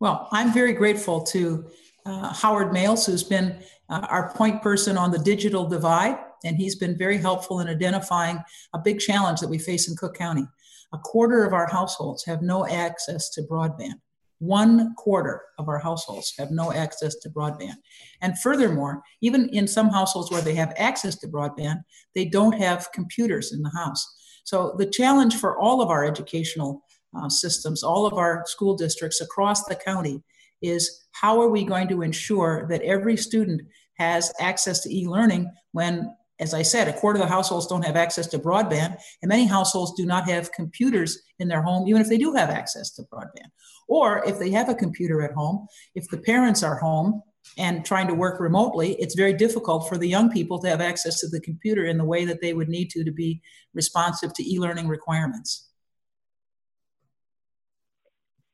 Well, 0.00 0.28
I'm 0.30 0.52
very 0.52 0.72
grateful 0.72 1.22
to 1.22 1.66
uh, 2.04 2.32
Howard 2.34 2.72
Males, 2.72 3.06
who's 3.06 3.22
been 3.22 3.56
uh, 3.88 4.06
our 4.10 4.32
point 4.34 4.62
person 4.62 4.96
on 4.96 5.10
the 5.10 5.18
digital 5.18 5.66
divide, 5.66 6.18
and 6.44 6.56
he's 6.56 6.76
been 6.76 6.96
very 6.98 7.18
helpful 7.18 7.60
in 7.60 7.68
identifying 7.68 8.42
a 8.74 8.78
big 8.78 8.98
challenge 8.98 9.40
that 9.40 9.48
we 9.48 9.58
face 9.58 9.88
in 9.88 9.96
Cook 9.96 10.16
County. 10.16 10.46
A 10.92 10.98
quarter 10.98 11.44
of 11.44 11.52
our 11.52 11.66
households 11.66 12.24
have 12.24 12.42
no 12.42 12.66
access 12.66 13.30
to 13.30 13.42
broadband. 13.42 14.00
One 14.38 14.94
quarter 14.96 15.42
of 15.58 15.68
our 15.68 15.78
households 15.78 16.34
have 16.38 16.50
no 16.50 16.72
access 16.72 17.14
to 17.16 17.30
broadband. 17.30 17.76
And 18.20 18.38
furthermore, 18.38 19.02
even 19.22 19.48
in 19.48 19.66
some 19.66 19.88
households 19.88 20.30
where 20.30 20.42
they 20.42 20.54
have 20.54 20.74
access 20.76 21.16
to 21.16 21.28
broadband, 21.28 21.82
they 22.14 22.26
don't 22.26 22.52
have 22.52 22.92
computers 22.92 23.52
in 23.52 23.62
the 23.62 23.70
house. 23.70 24.06
So 24.44 24.74
the 24.78 24.86
challenge 24.86 25.36
for 25.36 25.58
all 25.58 25.80
of 25.80 25.88
our 25.88 26.04
educational 26.04 26.82
uh, 27.16 27.28
systems, 27.28 27.82
all 27.82 28.06
of 28.06 28.14
our 28.14 28.44
school 28.46 28.76
districts 28.76 29.20
across 29.20 29.64
the 29.64 29.76
county 29.76 30.22
is 30.62 31.06
how 31.12 31.40
are 31.40 31.48
we 31.48 31.64
going 31.64 31.88
to 31.88 32.02
ensure 32.02 32.66
that 32.68 32.82
every 32.82 33.16
student 33.16 33.62
has 33.94 34.32
access 34.38 34.80
to 34.82 34.94
e-learning 34.94 35.50
when 35.72 36.14
as 36.38 36.52
I 36.52 36.62
said, 36.62 36.88
a 36.88 36.92
quarter 36.92 37.18
of 37.18 37.26
the 37.26 37.32
households 37.32 37.66
don't 37.66 37.84
have 37.84 37.96
access 37.96 38.26
to 38.28 38.38
broadband, 38.38 38.98
and 39.22 39.28
many 39.28 39.46
households 39.46 39.94
do 39.96 40.04
not 40.04 40.28
have 40.28 40.52
computers 40.52 41.22
in 41.38 41.48
their 41.48 41.62
home, 41.62 41.88
even 41.88 42.02
if 42.02 42.08
they 42.08 42.18
do 42.18 42.34
have 42.34 42.50
access 42.50 42.90
to 42.94 43.02
broadband. 43.04 43.50
Or 43.88 44.24
if 44.26 44.38
they 44.38 44.50
have 44.50 44.68
a 44.68 44.74
computer 44.74 45.22
at 45.22 45.32
home, 45.32 45.66
if 45.94 46.08
the 46.10 46.18
parents 46.18 46.62
are 46.62 46.76
home 46.76 47.22
and 47.56 47.84
trying 47.84 48.08
to 48.08 48.14
work 48.14 48.40
remotely, 48.40 48.94
it's 48.94 49.14
very 49.14 49.32
difficult 49.32 49.88
for 49.88 49.96
the 49.96 50.08
young 50.08 50.30
people 50.30 50.58
to 50.60 50.68
have 50.68 50.80
access 50.80 51.20
to 51.20 51.28
the 51.28 51.40
computer 51.40 51.86
in 51.86 51.96
the 51.96 52.04
way 52.04 52.24
that 52.24 52.40
they 52.42 52.52
would 52.52 52.68
need 52.68 52.90
to 52.90 53.04
to 53.04 53.12
be 53.12 53.40
responsive 53.72 54.34
to 54.34 54.42
e-learning 54.42 54.88
requirements. 54.88 55.70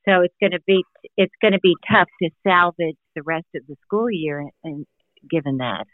So 0.04 0.20
it's 0.20 0.34
going 0.40 0.52
to 0.52 0.60
be 0.66 0.82
it's 1.16 1.34
going 1.40 1.52
to 1.52 1.60
be 1.60 1.76
tough 1.90 2.08
to 2.22 2.30
salvage 2.46 2.96
the 3.14 3.22
rest 3.22 3.46
of 3.54 3.62
the 3.68 3.76
school 3.84 4.10
year, 4.10 4.48
and 4.64 4.84
given 5.30 5.58
that. 5.58 5.86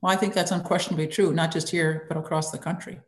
Well, 0.00 0.12
I 0.12 0.16
think 0.16 0.34
that's 0.34 0.50
unquestionably 0.50 1.06
true, 1.06 1.32
not 1.32 1.52
just 1.52 1.68
here, 1.68 2.06
but 2.08 2.16
across 2.16 2.50
the 2.50 2.58
country. 2.58 3.00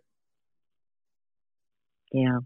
Yeah. 2.12 2.38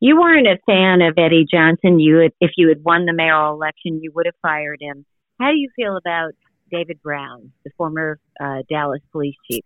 You 0.00 0.20
weren't 0.20 0.46
a 0.46 0.58
fan 0.66 1.02
of 1.02 1.14
Eddie 1.16 1.46
Johnson. 1.50 1.98
You, 1.98 2.18
had, 2.18 2.32
if 2.40 2.52
you 2.56 2.68
had 2.68 2.82
won 2.84 3.06
the 3.06 3.12
mayoral 3.12 3.54
election, 3.54 4.00
you 4.02 4.12
would 4.14 4.26
have 4.26 4.34
fired 4.42 4.78
him. 4.80 5.04
How 5.40 5.50
do 5.50 5.56
you 5.56 5.70
feel 5.74 5.96
about 5.96 6.32
David 6.70 7.00
Brown, 7.02 7.52
the 7.64 7.70
former 7.76 8.18
uh, 8.40 8.62
Dallas 8.68 9.02
police 9.10 9.36
chief? 9.50 9.64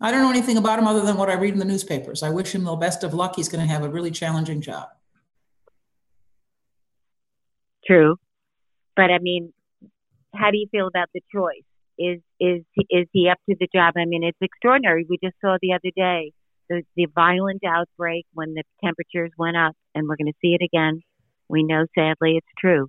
I 0.00 0.10
don't 0.10 0.22
know 0.22 0.30
anything 0.30 0.56
about 0.56 0.78
him 0.78 0.86
other 0.86 1.00
than 1.00 1.16
what 1.16 1.30
I 1.30 1.34
read 1.34 1.54
in 1.54 1.60
the 1.60 1.64
newspapers. 1.64 2.22
I 2.22 2.30
wish 2.30 2.54
him 2.54 2.64
the 2.64 2.74
best 2.76 3.04
of 3.04 3.14
luck. 3.14 3.36
He's 3.36 3.48
going 3.48 3.66
to 3.66 3.72
have 3.72 3.84
a 3.84 3.88
really 3.88 4.10
challenging 4.10 4.60
job. 4.60 4.88
True, 7.86 8.16
but 8.96 9.10
I 9.10 9.18
mean, 9.18 9.52
how 10.34 10.50
do 10.50 10.56
you 10.56 10.66
feel 10.70 10.86
about 10.86 11.08
the 11.14 11.20
choice? 11.32 11.64
Is 11.98 12.20
is 12.40 12.62
is 12.90 13.06
he 13.12 13.28
up 13.28 13.38
to 13.48 13.56
the 13.58 13.68
job? 13.74 13.94
I 13.96 14.04
mean, 14.04 14.24
it's 14.24 14.38
extraordinary. 14.40 15.06
We 15.08 15.18
just 15.22 15.36
saw 15.40 15.56
the 15.60 15.72
other 15.72 15.90
day 15.94 16.32
the 16.68 16.82
the 16.96 17.06
violent 17.14 17.62
outbreak 17.66 18.26
when 18.32 18.54
the 18.54 18.64
temperatures 18.84 19.32
went 19.38 19.56
up, 19.56 19.76
and 19.94 20.08
we're 20.08 20.16
going 20.16 20.32
to 20.32 20.38
see 20.40 20.56
it 20.58 20.64
again. 20.64 21.02
We 21.48 21.62
know, 21.62 21.86
sadly, 21.94 22.36
it's 22.38 22.46
true. 22.58 22.88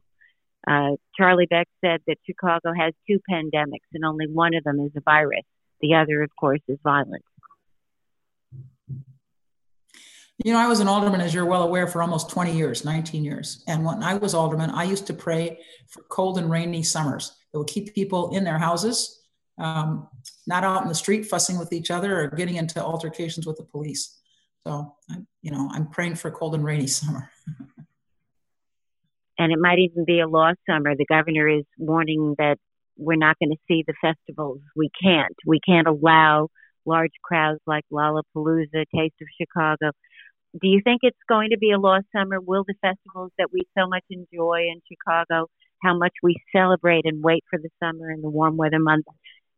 Uh, 0.68 0.96
Charlie 1.16 1.48
Beck 1.48 1.68
said 1.84 2.02
that 2.08 2.18
Chicago 2.26 2.72
has 2.78 2.94
two 3.08 3.20
pandemics, 3.30 3.88
and 3.94 4.04
only 4.04 4.28
one 4.28 4.56
of 4.56 4.64
them 4.64 4.80
is 4.80 4.92
a 4.96 5.02
virus. 5.02 5.44
The 5.82 5.96
other, 5.96 6.24
of 6.24 6.32
course, 6.40 6.62
is 6.68 6.80
violence. 6.84 7.24
You 10.44 10.52
know, 10.52 10.60
I 10.60 10.68
was 10.68 10.82
an 10.82 10.88
alderman, 10.88 11.22
as 11.22 11.34
you're 11.34 11.46
well 11.46 11.64
aware, 11.64 11.88
for 11.88 12.02
almost 12.02 12.30
20 12.30 12.56
years, 12.56 12.84
19 12.84 13.24
years. 13.24 13.64
And 13.68 13.86
when 13.86 14.04
I 14.04 14.16
was 14.16 14.34
alderman, 14.34 14.70
I 14.70 14.84
used 14.84 15.08
to 15.08 15.14
pray 15.14 15.60
for 15.88 16.04
cold 16.10 16.38
and 16.38 16.50
rainy 16.52 16.84
summers 16.84 17.38
that 17.52 17.60
would 17.60 17.68
keep 17.68 17.96
people 17.96 18.36
in 18.36 18.44
their 18.44 18.58
houses, 18.58 19.22
um, 19.58 20.10
not 20.46 20.66
out 20.66 20.82
in 20.82 20.90
the 20.90 20.96
street 20.96 21.26
fussing 21.26 21.58
with 21.58 21.72
each 21.72 21.90
other 21.90 22.22
or 22.22 22.28
getting 22.28 22.56
into 22.56 22.84
altercations 22.84 23.48
with 23.48 23.56
the 23.56 23.64
police. 23.64 24.20
So, 24.68 24.94
you 25.42 25.52
know, 25.52 25.70
I'm 25.72 25.88
praying 25.88 26.16
for 26.16 26.28
a 26.28 26.32
cold 26.32 26.54
and 26.54 26.66
rainy 26.66 26.88
summer. 27.00 27.30
and 29.38 29.54
it 29.54 29.60
might 29.60 29.80
even 29.80 30.04
be 30.04 30.20
a 30.20 30.28
lost 30.28 30.60
summer. 30.70 30.96
The 30.98 31.06
governor 31.08 31.48
is 31.48 31.64
warning 31.78 32.36
that 32.40 32.58
we're 32.98 33.16
not 33.16 33.38
going 33.40 33.52
to 33.52 33.58
see 33.68 33.86
the 33.88 33.94
festivals. 34.02 34.60
We 34.76 34.90
can't. 35.02 35.36
We 35.46 35.60
can't 35.60 35.88
allow 35.88 36.50
large 36.86 37.12
crowds 37.24 37.60
like 37.66 37.84
Lollapalooza, 37.92 38.86
Taste 38.94 39.16
of 39.22 39.28
Chicago. 39.40 39.92
Do 40.62 40.70
you 40.70 40.82
think 40.84 41.02
it's 41.04 41.18
going 41.28 41.50
to 41.50 41.58
be 41.58 41.72
a 41.72 41.78
lost 41.78 42.06
summer? 42.16 42.40
Will 42.40 42.64
the 42.66 42.76
festivals 42.82 43.32
that 43.38 43.52
we 43.52 43.64
so 43.78 43.88
much 43.88 44.04
enjoy 44.10 44.68
in 44.72 44.82
Chicago, 44.88 45.48
how 45.84 45.98
much 45.98 46.14
we 46.24 46.38
celebrate 46.56 47.06
and 47.06 47.22
wait 47.22 47.44
for 47.50 47.60
the 47.60 47.70
summer 47.84 48.10
and 48.10 48.24
the 48.24 48.30
warm 48.30 48.56
weather 48.56 48.80
months, 48.80 49.10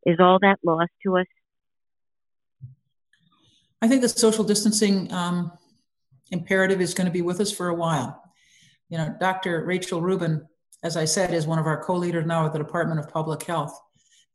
is 0.05 0.19
all 0.19 0.39
that 0.39 0.57
lost 0.63 0.91
to 1.03 1.17
us? 1.17 1.27
I 3.79 3.87
think 3.87 4.01
the 4.01 4.09
social 4.09 4.43
distancing 4.43 5.11
um, 5.13 5.51
imperative 6.31 6.81
is 6.81 6.95
going 6.95 7.05
to 7.05 7.11
be 7.11 7.21
with 7.21 7.39
us 7.41 7.51
for 7.51 7.67
a 7.67 7.75
while. 7.75 8.23
You 8.89 8.97
know, 8.97 9.15
Dr. 9.19 9.65
Rachel 9.65 10.01
Rubin, 10.01 10.47
as 10.83 10.97
I 10.97 11.05
said, 11.05 11.31
is 11.31 11.45
one 11.45 11.59
of 11.59 11.67
our 11.67 11.83
co-leaders 11.83 12.25
now 12.25 12.45
at 12.45 12.53
the 12.53 12.59
Department 12.59 12.99
of 12.99 13.09
Public 13.09 13.43
Health, 13.43 13.77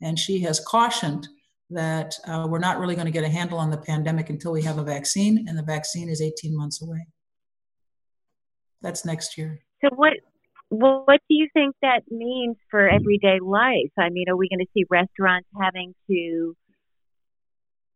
and 0.00 0.16
she 0.16 0.38
has 0.40 0.60
cautioned 0.60 1.26
that 1.72 2.14
uh, 2.26 2.46
we're 2.48 2.58
not 2.58 2.78
really 2.78 2.94
going 2.94 3.06
to 3.06 3.12
get 3.12 3.24
a 3.24 3.28
handle 3.28 3.58
on 3.58 3.70
the 3.70 3.76
pandemic 3.76 4.30
until 4.30 4.52
we 4.52 4.62
have 4.62 4.78
a 4.78 4.82
vaccine, 4.82 5.46
and 5.48 5.58
the 5.58 5.62
vaccine 5.62 6.08
is 6.08 6.20
18 6.20 6.56
months 6.56 6.82
away. 6.82 7.06
That's 8.80 9.04
next 9.04 9.38
year. 9.38 9.60
So 9.82 9.90
what? 9.94 10.12
What 10.68 11.20
do 11.28 11.34
you 11.34 11.48
think 11.52 11.76
that 11.82 12.00
means 12.10 12.56
for 12.70 12.88
everyday 12.88 13.40
life? 13.42 13.92
I 13.98 14.08
mean, 14.08 14.24
are 14.30 14.36
we 14.36 14.48
going 14.48 14.60
to 14.60 14.70
see 14.72 14.84
restaurants 14.88 15.46
having 15.60 15.94
to 16.08 16.56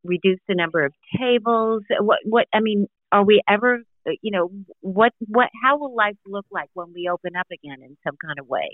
reduce 0.04 0.40
the 0.46 0.54
number 0.54 0.84
of 0.84 0.92
tables? 1.18 1.82
What? 2.00 2.18
What? 2.24 2.46
I 2.52 2.60
mean, 2.60 2.86
are 3.12 3.24
we 3.24 3.42
ever? 3.48 3.82
You 4.04 4.30
know, 4.30 4.50
what? 4.80 5.12
What? 5.26 5.48
How 5.62 5.78
will 5.78 5.94
life 5.94 6.16
look 6.26 6.46
like 6.50 6.68
when 6.74 6.92
we 6.94 7.08
open 7.10 7.34
up 7.34 7.46
again 7.50 7.78
in 7.82 7.96
some 8.06 8.16
kind 8.22 8.38
of 8.38 8.46
way? 8.46 8.68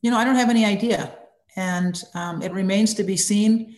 You 0.00 0.12
know, 0.12 0.18
I 0.18 0.24
don't 0.24 0.36
have 0.36 0.50
any 0.50 0.64
idea 0.64 1.12
and 1.58 2.04
um, 2.14 2.40
it 2.40 2.52
remains 2.52 2.94
to 2.94 3.02
be 3.02 3.16
seen 3.16 3.74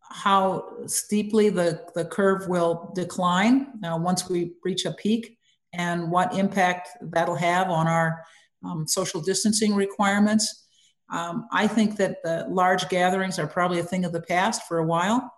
how 0.00 0.64
steeply 0.86 1.50
the, 1.50 1.84
the 1.94 2.06
curve 2.06 2.48
will 2.48 2.90
decline 2.94 3.66
uh, 3.84 3.96
once 3.96 4.28
we 4.28 4.54
reach 4.64 4.86
a 4.86 4.92
peak 4.92 5.36
and 5.74 6.10
what 6.10 6.34
impact 6.34 6.88
that'll 7.02 7.36
have 7.36 7.68
on 7.68 7.86
our 7.86 8.24
um, 8.64 8.88
social 8.88 9.20
distancing 9.20 9.74
requirements. 9.74 10.66
Um, 11.12 11.46
I 11.52 11.66
think 11.66 11.96
that 11.98 12.22
the 12.24 12.46
large 12.48 12.88
gatherings 12.88 13.38
are 13.38 13.46
probably 13.46 13.80
a 13.80 13.84
thing 13.84 14.06
of 14.06 14.12
the 14.12 14.22
past 14.22 14.62
for 14.66 14.78
a 14.78 14.86
while, 14.86 15.30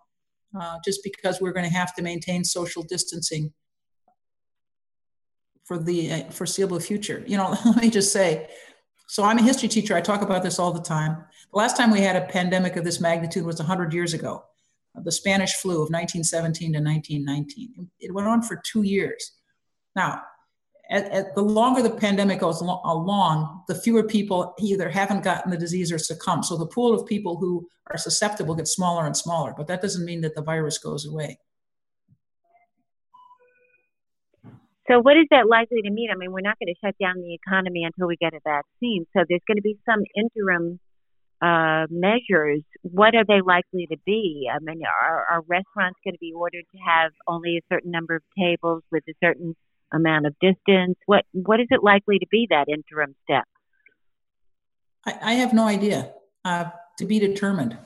uh, 0.58 0.78
just 0.84 1.00
because 1.02 1.40
we're 1.40 1.52
going 1.52 1.68
to 1.68 1.76
have 1.76 1.94
to 1.96 2.02
maintain 2.02 2.44
social 2.44 2.84
distancing 2.84 3.52
for 5.64 5.78
the 5.78 6.12
uh, 6.12 6.30
foreseeable 6.30 6.78
future. 6.78 7.24
You 7.26 7.38
know, 7.38 7.56
let 7.64 7.82
me 7.82 7.90
just 7.90 8.12
say, 8.12 8.48
so 9.08 9.24
I'm 9.24 9.38
a 9.38 9.42
history 9.42 9.68
teacher. 9.68 9.94
I 9.94 10.00
talk 10.00 10.22
about 10.22 10.42
this 10.42 10.58
all 10.58 10.72
the 10.72 10.80
time. 10.80 11.24
The 11.52 11.58
last 11.58 11.76
time 11.76 11.90
we 11.90 12.00
had 12.00 12.16
a 12.16 12.22
pandemic 12.22 12.76
of 12.76 12.84
this 12.84 12.98
magnitude 12.98 13.44
was 13.44 13.58
100 13.58 13.92
years 13.92 14.14
ago, 14.14 14.42
the 14.94 15.12
Spanish 15.12 15.52
flu 15.54 15.74
of 15.74 15.90
1917 15.90 16.72
to 16.72 16.78
1919. 16.78 17.90
It 18.00 18.14
went 18.14 18.26
on 18.26 18.40
for 18.40 18.60
two 18.64 18.82
years. 18.82 19.32
Now, 19.94 20.22
at, 20.90 21.04
at 21.10 21.34
the 21.34 21.42
longer 21.42 21.82
the 21.82 21.90
pandemic 21.90 22.40
goes 22.40 22.62
along, 22.62 23.64
the 23.68 23.74
fewer 23.74 24.02
people 24.02 24.54
either 24.60 24.88
haven't 24.88 25.24
gotten 25.24 25.50
the 25.50 25.58
disease 25.58 25.92
or 25.92 25.98
succumb. 25.98 26.42
So 26.42 26.56
the 26.56 26.66
pool 26.66 26.94
of 26.94 27.06
people 27.06 27.36
who 27.36 27.68
are 27.90 27.98
susceptible 27.98 28.54
gets 28.54 28.72
smaller 28.72 29.04
and 29.04 29.16
smaller, 29.16 29.52
but 29.54 29.66
that 29.66 29.82
doesn't 29.82 30.06
mean 30.06 30.22
that 30.22 30.34
the 30.34 30.42
virus 30.42 30.78
goes 30.78 31.06
away. 31.06 31.38
So, 34.88 35.00
what 35.00 35.16
is 35.16 35.26
that 35.30 35.46
likely 35.48 35.80
to 35.82 35.90
mean? 35.90 36.10
I 36.10 36.16
mean, 36.16 36.32
we're 36.32 36.40
not 36.40 36.58
going 36.58 36.74
to 36.74 36.80
shut 36.84 36.96
down 36.98 37.14
the 37.16 37.34
economy 37.34 37.84
until 37.84 38.08
we 38.08 38.16
get 38.16 38.34
a 38.34 38.40
vaccine. 38.42 39.06
So, 39.12 39.24
there's 39.28 39.40
going 39.46 39.56
to 39.56 39.62
be 39.62 39.78
some 39.86 40.00
interim 40.16 40.80
uh, 41.42 41.86
measures. 41.90 42.62
What 42.82 43.14
are 43.14 43.24
they 43.26 43.40
likely 43.40 43.88
to 43.88 43.96
be? 44.06 44.48
I 44.52 44.58
mean, 44.60 44.82
are, 45.02 45.26
are 45.30 45.40
restaurants 45.48 45.98
going 46.04 46.14
to 46.14 46.18
be 46.20 46.32
ordered 46.34 46.64
to 46.72 46.78
have 46.86 47.10
only 47.26 47.56
a 47.56 47.74
certain 47.74 47.90
number 47.90 48.14
of 48.14 48.22
tables 48.38 48.82
with 48.92 49.02
a 49.08 49.14
certain 49.22 49.56
amount 49.92 50.26
of 50.26 50.34
distance? 50.40 50.96
What 51.06 51.24
What 51.32 51.60
is 51.60 51.66
it 51.70 51.82
likely 51.82 52.18
to 52.20 52.26
be 52.30 52.46
that 52.50 52.66
interim 52.68 53.14
step? 53.24 53.44
I, 55.04 55.32
I 55.32 55.32
have 55.34 55.52
no 55.52 55.66
idea. 55.66 56.12
Uh, 56.44 56.64
to 56.98 57.06
be 57.06 57.18
determined. 57.18 57.76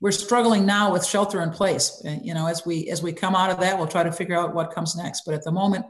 We're 0.00 0.12
struggling 0.12 0.66
now 0.66 0.92
with 0.92 1.06
shelter 1.06 1.42
in 1.42 1.50
place. 1.50 2.02
You 2.22 2.34
know, 2.34 2.46
as 2.46 2.66
we 2.66 2.90
as 2.90 3.02
we 3.02 3.12
come 3.12 3.36
out 3.36 3.50
of 3.50 3.60
that, 3.60 3.78
we'll 3.78 3.86
try 3.86 4.02
to 4.02 4.12
figure 4.12 4.36
out 4.36 4.54
what 4.54 4.74
comes 4.74 4.96
next. 4.96 5.22
But 5.24 5.34
at 5.34 5.44
the 5.44 5.52
moment, 5.52 5.86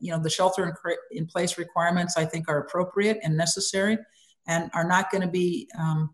you 0.00 0.12
know, 0.12 0.22
the 0.22 0.28
shelter 0.28 0.64
in, 0.64 0.72
in 1.10 1.26
place 1.26 1.56
requirements 1.56 2.16
I 2.16 2.26
think 2.26 2.48
are 2.48 2.58
appropriate 2.58 3.18
and 3.22 3.36
necessary, 3.36 3.96
and 4.46 4.70
are 4.74 4.86
not 4.86 5.10
going 5.10 5.22
to 5.22 5.28
be. 5.28 5.68
Um, 5.78 6.10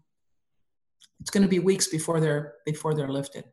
it's 1.23 1.31
going 1.31 1.45
to 1.45 1.49
be 1.49 1.61
weeks 1.61 1.87
before 1.87 2.19
they're 2.19 2.55
before 2.67 2.95
they're 2.95 3.09
lifted. 3.09 3.45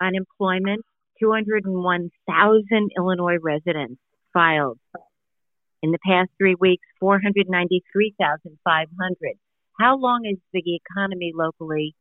Unemployment: 0.00 0.84
201,000 1.20 2.90
Illinois 2.98 3.38
residents 3.40 4.00
filed 4.32 4.80
in 5.80 5.92
the 5.92 6.00
past 6.04 6.30
three 6.38 6.56
weeks. 6.58 6.84
493,500. 6.98 9.38
How 9.78 9.96
long 9.96 10.26
is 10.26 10.38
the 10.52 10.74
economy 10.74 11.30
locally 11.32 11.94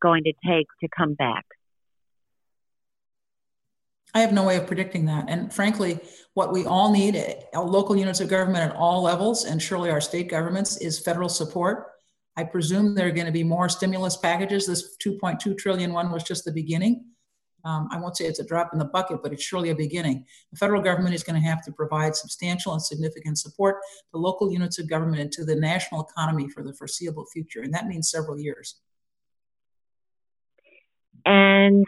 going 0.00 0.22
to 0.24 0.32
take 0.46 0.68
to 0.80 0.88
come 0.96 1.14
back? 1.14 1.44
I 4.14 4.20
have 4.20 4.32
no 4.32 4.44
way 4.44 4.56
of 4.58 4.68
predicting 4.68 5.06
that. 5.06 5.24
And 5.28 5.52
frankly, 5.52 5.98
what 6.34 6.52
we 6.52 6.66
all 6.66 6.92
need, 6.92 7.16
uh, 7.52 7.62
local 7.62 7.96
units 7.96 8.20
of 8.20 8.28
government 8.28 8.70
at 8.70 8.76
all 8.76 9.02
levels, 9.02 9.44
and 9.44 9.60
surely 9.60 9.90
our 9.90 10.00
state 10.00 10.28
governments, 10.28 10.76
is 10.76 11.00
federal 11.00 11.28
support. 11.28 11.93
I 12.36 12.44
presume 12.44 12.94
there 12.94 13.06
are 13.06 13.12
going 13.12 13.26
to 13.26 13.32
be 13.32 13.44
more 13.44 13.68
stimulus 13.68 14.16
packages. 14.16 14.66
This 14.66 14.96
2.2 14.96 15.56
trillion 15.56 15.92
one 15.92 16.10
was 16.10 16.24
just 16.24 16.44
the 16.44 16.52
beginning. 16.52 17.04
Um, 17.64 17.88
I 17.90 17.98
won't 17.98 18.16
say 18.16 18.26
it's 18.26 18.40
a 18.40 18.44
drop 18.44 18.70
in 18.72 18.78
the 18.78 18.84
bucket, 18.84 19.22
but 19.22 19.32
it's 19.32 19.42
surely 19.42 19.70
a 19.70 19.74
beginning. 19.74 20.26
The 20.52 20.58
federal 20.58 20.82
government 20.82 21.14
is 21.14 21.22
going 21.22 21.40
to 21.40 21.48
have 21.48 21.64
to 21.64 21.72
provide 21.72 22.14
substantial 22.14 22.72
and 22.72 22.82
significant 22.82 23.38
support 23.38 23.76
to 24.10 24.18
local 24.18 24.52
units 24.52 24.78
of 24.78 24.88
government 24.88 25.22
and 25.22 25.32
to 25.32 25.44
the 25.44 25.56
national 25.56 26.06
economy 26.06 26.48
for 26.50 26.62
the 26.62 26.74
foreseeable 26.74 27.24
future, 27.32 27.62
and 27.62 27.72
that 27.72 27.86
means 27.86 28.10
several 28.10 28.38
years. 28.38 28.76
And 31.24 31.86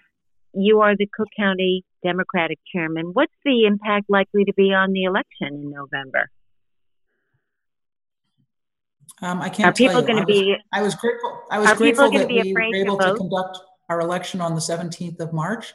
you 0.55 0.81
are 0.81 0.97
the 0.97 1.09
Cook 1.13 1.29
County 1.37 1.85
Democratic 2.03 2.59
chairman. 2.73 3.11
What's 3.13 3.35
the 3.45 3.67
impact 3.67 4.07
likely 4.09 4.45
to 4.47 4.55
be 4.55 4.73
on 4.73 4.93
the 4.93 5.03
election 5.03 5.49
in 5.49 5.71
November? 5.71 6.31
Um, 9.23 9.41
I 9.41 9.49
can't. 9.49 9.69
Are 9.69 9.73
people 9.73 10.03
going 10.03 10.19
to 10.19 10.27
be? 10.27 10.57
I 10.73 10.83
was 10.83 10.95
grateful. 10.95 11.41
I 11.51 11.59
was 11.59 11.73
grateful 11.73 12.11
that 12.11 12.29
we 12.29 12.53
were 12.53 12.63
able 12.75 12.99
to, 12.99 13.07
to 13.07 13.15
conduct 13.15 13.59
our 13.89 14.01
election 14.01 14.41
on 14.41 14.55
the 14.55 14.61
17th 14.61 15.21
of 15.21 15.33
March, 15.33 15.75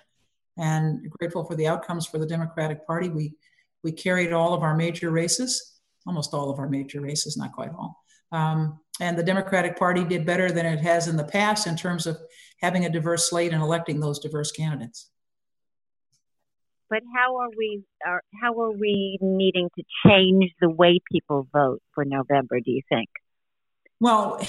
and 0.58 1.10
grateful 1.20 1.44
for 1.44 1.56
the 1.56 1.68
outcomes 1.68 2.06
for 2.06 2.18
the 2.18 2.26
Democratic 2.26 2.86
Party. 2.86 3.10
We 3.10 3.34
we 3.84 3.92
carried 3.92 4.32
all 4.32 4.54
of 4.54 4.62
our 4.62 4.76
major 4.76 5.12
races, 5.12 5.80
almost 6.06 6.34
all 6.34 6.50
of 6.50 6.60
our 6.60 6.70
major 6.70 7.02
races, 7.02 7.38
not 7.38 7.52
quite 7.54 7.72
all. 7.72 8.04
Um, 8.32 8.80
and 9.00 9.18
the 9.18 9.24
Democratic 9.24 9.78
Party 9.78 10.04
did 10.04 10.26
better 10.26 10.52
than 10.52 10.66
it 10.66 10.80
has 10.80 11.08
in 11.08 11.18
the 11.18 11.24
past 11.24 11.68
in 11.68 11.76
terms 11.76 12.06
of 12.06 12.18
having 12.62 12.86
a 12.86 12.90
diverse 12.90 13.30
slate 13.30 13.54
and 13.54 13.62
electing 13.62 14.00
those 14.00 14.20
diverse 14.20 14.52
candidates. 14.52 15.10
But 16.90 17.02
how 17.16 17.38
are 17.38 17.50
we? 17.58 17.84
Are, 18.06 18.22
how 18.42 18.60
are 18.62 18.72
we 18.72 19.18
needing 19.22 19.70
to 19.78 19.84
change 20.06 20.52
the 20.60 20.70
way 20.70 21.00
people 21.12 21.48
vote 21.52 21.82
for 21.96 22.06
November? 22.06 22.60
Do 22.60 22.72
you 22.72 22.82
think? 22.90 23.10
Well, 24.02 24.42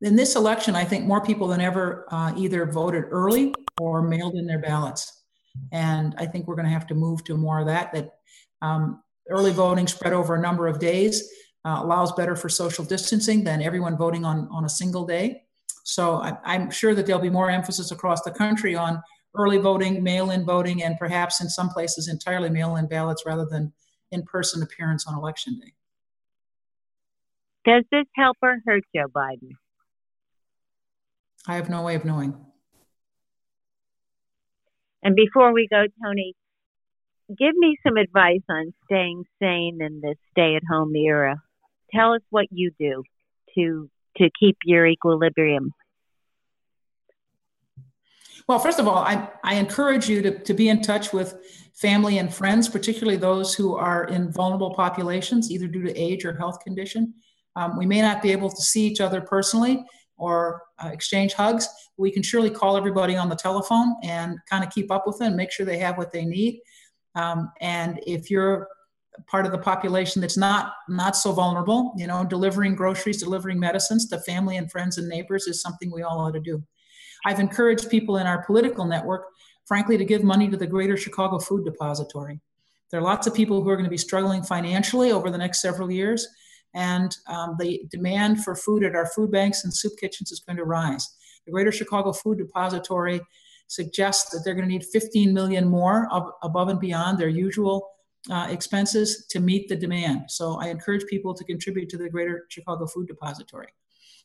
in 0.00 0.16
this 0.16 0.34
election, 0.34 0.74
I 0.74 0.84
think 0.84 1.04
more 1.04 1.20
people 1.20 1.46
than 1.46 1.60
ever 1.60 2.06
uh, 2.10 2.32
either 2.38 2.64
voted 2.64 3.04
early 3.10 3.54
or 3.78 4.00
mailed 4.00 4.34
in 4.34 4.46
their 4.46 4.60
ballots, 4.60 5.24
and 5.72 6.14
I 6.16 6.24
think 6.24 6.46
we're 6.46 6.54
going 6.54 6.66
to 6.66 6.72
have 6.72 6.86
to 6.86 6.94
move 6.94 7.22
to 7.24 7.36
more 7.36 7.60
of 7.60 7.66
that. 7.66 7.92
That 7.92 8.14
um, 8.62 9.02
early 9.28 9.52
voting 9.52 9.86
spread 9.88 10.14
over 10.14 10.36
a 10.36 10.40
number 10.40 10.66
of 10.66 10.78
days 10.78 11.30
uh, 11.66 11.80
allows 11.82 12.12
better 12.12 12.34
for 12.34 12.48
social 12.48 12.82
distancing 12.82 13.44
than 13.44 13.60
everyone 13.60 13.98
voting 13.98 14.24
on 14.24 14.48
on 14.50 14.64
a 14.64 14.70
single 14.70 15.04
day. 15.04 15.42
So 15.84 16.22
I, 16.22 16.38
I'm 16.44 16.70
sure 16.70 16.94
that 16.94 17.04
there'll 17.04 17.20
be 17.20 17.28
more 17.28 17.50
emphasis 17.50 17.90
across 17.90 18.22
the 18.22 18.30
country 18.30 18.74
on 18.74 19.02
early 19.36 19.58
voting, 19.58 20.02
mail 20.02 20.30
in 20.30 20.46
voting, 20.46 20.82
and 20.82 20.96
perhaps 20.98 21.42
in 21.42 21.50
some 21.50 21.68
places 21.68 22.08
entirely 22.08 22.48
mail 22.48 22.76
in 22.76 22.86
ballots 22.86 23.24
rather 23.26 23.44
than 23.44 23.70
in 24.12 24.22
person 24.22 24.62
appearance 24.62 25.06
on 25.06 25.14
election 25.14 25.60
day. 25.60 25.74
Does 27.68 27.84
this 27.92 28.06
help 28.16 28.38
or 28.40 28.62
hurt 28.64 28.82
Joe 28.96 29.08
Biden? 29.14 29.50
I 31.46 31.56
have 31.56 31.68
no 31.68 31.82
way 31.82 31.96
of 31.96 32.04
knowing. 32.06 32.34
And 35.02 35.14
before 35.14 35.52
we 35.52 35.68
go, 35.70 35.84
Toni, 36.02 36.34
give 37.28 37.54
me 37.54 37.76
some 37.86 37.98
advice 37.98 38.40
on 38.48 38.72
staying 38.86 39.24
sane 39.38 39.80
in 39.82 40.00
this 40.00 40.16
stay 40.30 40.56
at 40.56 40.62
home 40.66 40.96
era. 40.96 41.42
tell 41.94 42.14
us 42.14 42.22
what 42.30 42.46
you 42.50 42.70
do 42.80 43.02
to 43.54 43.90
to 44.16 44.30
keep 44.40 44.56
your 44.64 44.86
equilibrium. 44.86 45.74
Well, 48.48 48.58
first 48.58 48.80
of 48.80 48.88
all, 48.88 48.96
I, 48.96 49.28
I 49.44 49.56
encourage 49.56 50.08
you 50.08 50.22
to, 50.22 50.38
to 50.38 50.54
be 50.54 50.70
in 50.70 50.80
touch 50.80 51.12
with 51.12 51.34
family 51.74 52.16
and 52.16 52.32
friends, 52.32 52.66
particularly 52.66 53.18
those 53.18 53.54
who 53.54 53.76
are 53.76 54.04
in 54.04 54.32
vulnerable 54.32 54.74
populations, 54.74 55.50
either 55.50 55.68
due 55.68 55.82
to 55.82 55.94
age 55.94 56.24
or 56.24 56.34
health 56.34 56.60
condition. 56.60 57.12
Um, 57.58 57.76
we 57.76 57.86
may 57.86 58.00
not 58.00 58.22
be 58.22 58.30
able 58.30 58.50
to 58.50 58.62
see 58.62 58.86
each 58.86 59.00
other 59.00 59.20
personally 59.20 59.84
or 60.16 60.62
uh, 60.82 60.90
exchange 60.92 61.32
hugs. 61.32 61.68
We 61.96 62.12
can 62.12 62.22
surely 62.22 62.50
call 62.50 62.76
everybody 62.76 63.16
on 63.16 63.28
the 63.28 63.34
telephone 63.34 63.96
and 64.04 64.38
kind 64.48 64.62
of 64.64 64.70
keep 64.70 64.92
up 64.92 65.08
with 65.08 65.18
them, 65.18 65.34
make 65.34 65.50
sure 65.50 65.66
they 65.66 65.78
have 65.78 65.98
what 65.98 66.12
they 66.12 66.24
need. 66.24 66.60
Um, 67.16 67.50
and 67.60 67.98
if 68.06 68.30
you're 68.30 68.68
part 69.26 69.44
of 69.44 69.50
the 69.50 69.58
population 69.58 70.20
that's 70.20 70.36
not 70.36 70.74
not 70.88 71.16
so 71.16 71.32
vulnerable, 71.32 71.92
you 71.96 72.06
know, 72.06 72.24
delivering 72.24 72.76
groceries, 72.76 73.20
delivering 73.20 73.58
medicines 73.58 74.08
to 74.08 74.20
family 74.20 74.56
and 74.56 74.70
friends 74.70 74.96
and 74.98 75.08
neighbors 75.08 75.48
is 75.48 75.60
something 75.60 75.90
we 75.90 76.02
all 76.02 76.20
ought 76.20 76.34
to 76.34 76.40
do. 76.40 76.62
I've 77.26 77.40
encouraged 77.40 77.90
people 77.90 78.18
in 78.18 78.28
our 78.28 78.44
political 78.44 78.84
network, 78.84 79.24
frankly, 79.66 79.98
to 79.98 80.04
give 80.04 80.22
money 80.22 80.48
to 80.48 80.56
the 80.56 80.68
Greater 80.68 80.96
Chicago 80.96 81.40
Food 81.40 81.64
Depository. 81.64 82.40
There 82.90 83.00
are 83.00 83.02
lots 83.02 83.26
of 83.26 83.34
people 83.34 83.60
who 83.60 83.68
are 83.68 83.76
going 83.76 83.90
to 83.90 83.90
be 83.90 84.06
struggling 84.08 84.44
financially 84.44 85.10
over 85.10 85.28
the 85.30 85.38
next 85.38 85.60
several 85.60 85.90
years, 85.90 86.28
and 86.74 87.16
um, 87.28 87.56
the 87.58 87.82
demand 87.90 88.44
for 88.44 88.54
food 88.54 88.84
at 88.84 88.94
our 88.94 89.06
food 89.06 89.30
banks 89.30 89.64
and 89.64 89.74
soup 89.74 89.92
kitchens 89.98 90.32
is 90.32 90.40
going 90.40 90.56
to 90.56 90.64
rise. 90.64 91.08
The 91.46 91.52
Greater 91.52 91.72
Chicago 91.72 92.12
Food 92.12 92.38
Depository 92.38 93.20
suggests 93.68 94.30
that 94.30 94.42
they're 94.44 94.54
going 94.54 94.66
to 94.66 94.72
need 94.72 94.84
15 94.84 95.32
million 95.32 95.68
more 95.68 96.08
of, 96.10 96.30
above 96.42 96.68
and 96.68 96.80
beyond 96.80 97.18
their 97.18 97.28
usual 97.28 97.90
uh, 98.30 98.48
expenses 98.50 99.26
to 99.30 99.40
meet 99.40 99.68
the 99.68 99.76
demand. 99.76 100.22
So 100.28 100.60
I 100.60 100.68
encourage 100.68 101.06
people 101.06 101.34
to 101.34 101.44
contribute 101.44 101.88
to 101.90 101.96
the 101.96 102.08
Greater 102.08 102.46
Chicago 102.48 102.86
Food 102.86 103.06
Depository. 103.06 103.68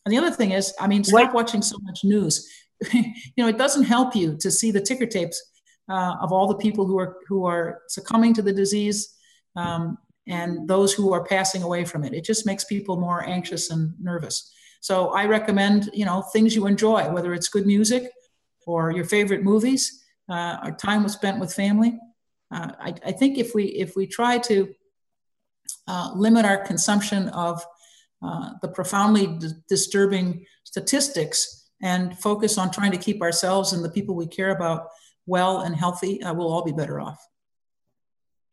And 0.06 0.14
the 0.14 0.18
other 0.18 0.32
thing 0.32 0.52
is, 0.52 0.74
I 0.80 0.88
mean, 0.88 1.04
stop 1.04 1.28
what? 1.28 1.34
watching 1.34 1.62
so 1.62 1.78
much 1.82 2.04
news. 2.04 2.50
you 2.94 3.14
know, 3.38 3.48
it 3.48 3.58
doesn't 3.58 3.84
help 3.84 4.16
you 4.16 4.36
to 4.38 4.52
see 4.52 4.72
the 4.72 4.82
ticker 4.82 5.06
tapes 5.06 5.42
uh, 5.90 6.16
of 6.22 6.32
all 6.32 6.48
the 6.48 6.56
people 6.56 6.86
who 6.86 7.00
are 7.00 7.18
who 7.28 7.46
are 7.46 7.82
succumbing 7.88 8.34
to 8.34 8.42
the 8.42 8.54
disease 8.54 9.16
um, 9.56 9.98
and 10.28 10.68
those 10.68 10.94
who 10.94 11.14
are 11.14 11.24
passing 11.24 11.64
away 11.64 11.84
from 11.86 12.04
it. 12.04 12.14
It 12.14 12.24
just 12.24 12.46
makes 12.46 12.64
people 12.64 13.00
more 13.00 13.24
anxious 13.24 13.70
and 13.70 13.94
nervous. 14.00 14.52
So 14.82 15.10
I 15.10 15.26
recommend, 15.26 15.90
you 15.94 16.06
know, 16.06 16.22
things 16.22 16.56
you 16.56 16.68
enjoy, 16.68 17.10
whether 17.10 17.34
it's 17.34 17.48
good 17.48 17.66
music 17.66 18.12
or 18.66 18.92
your 18.92 19.06
favorite 19.06 19.44
movies, 19.44 20.04
uh, 20.30 20.58
or 20.64 20.72
time 20.72 21.04
was 21.04 21.14
spent 21.14 21.40
with 21.40 21.54
family. 21.54 22.00
Uh, 22.52 22.72
I, 22.80 22.94
I, 23.06 23.12
think 23.12 23.38
if 23.38 23.56
we 23.56 23.66
if 23.66 23.96
we 23.96 24.06
try 24.08 24.38
to 24.38 24.74
uh, 25.88 26.12
limit 26.16 26.46
our 26.46 26.58
consumption 26.58 27.30
of 27.30 27.66
uh, 28.22 28.52
the 28.62 28.68
profoundly 28.68 29.28
d- 29.28 29.50
disturbing 29.68 30.46
statistics 30.64 31.72
and 31.82 32.18
focus 32.20 32.58
on 32.58 32.72
trying 32.72 32.92
to 32.92 32.98
keep 32.98 33.22
ourselves 33.22 33.74
and 33.74 33.84
the 33.84 33.90
people 33.90 34.16
we 34.16 34.28
care 34.28 34.52
about 34.52 34.88
well 35.26 35.62
and 35.62 35.76
healthy, 35.76 36.22
uh, 36.24 36.34
we'll 36.34 36.52
all 36.52 36.64
be 36.64 36.72
better 36.72 37.00
off. 37.00 37.26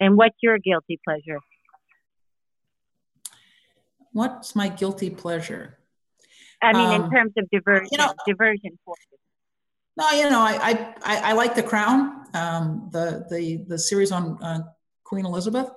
And 0.01 0.17
what's 0.17 0.37
your 0.43 0.59
guilty 0.59 0.99
pleasure? 1.05 1.41
What's 4.13 4.57
my 4.57 4.69
guilty 4.69 5.11
pleasure? 5.11 5.79
I 6.63 6.73
mean, 6.73 6.89
um, 6.89 7.05
in 7.05 7.11
terms 7.11 7.33
of 7.37 7.49
diversion, 7.51 7.89
you 7.93 7.99
know, 7.99 8.13
diversion 8.27 8.79
for 8.85 8.95
you. 9.11 9.19
No, 9.97 10.11
you 10.11 10.31
know, 10.31 10.41
I 10.41 10.95
I, 11.03 11.31
I 11.31 11.33
like 11.33 11.55
The 11.55 11.63
Crown, 11.63 12.25
um, 12.35 12.89
the 12.93 13.27
the 13.31 13.65
the 13.69 13.79
series 13.79 14.13
on 14.13 14.43
uh, 14.43 14.63
Queen 15.05 15.25
Elizabeth. 15.25 15.71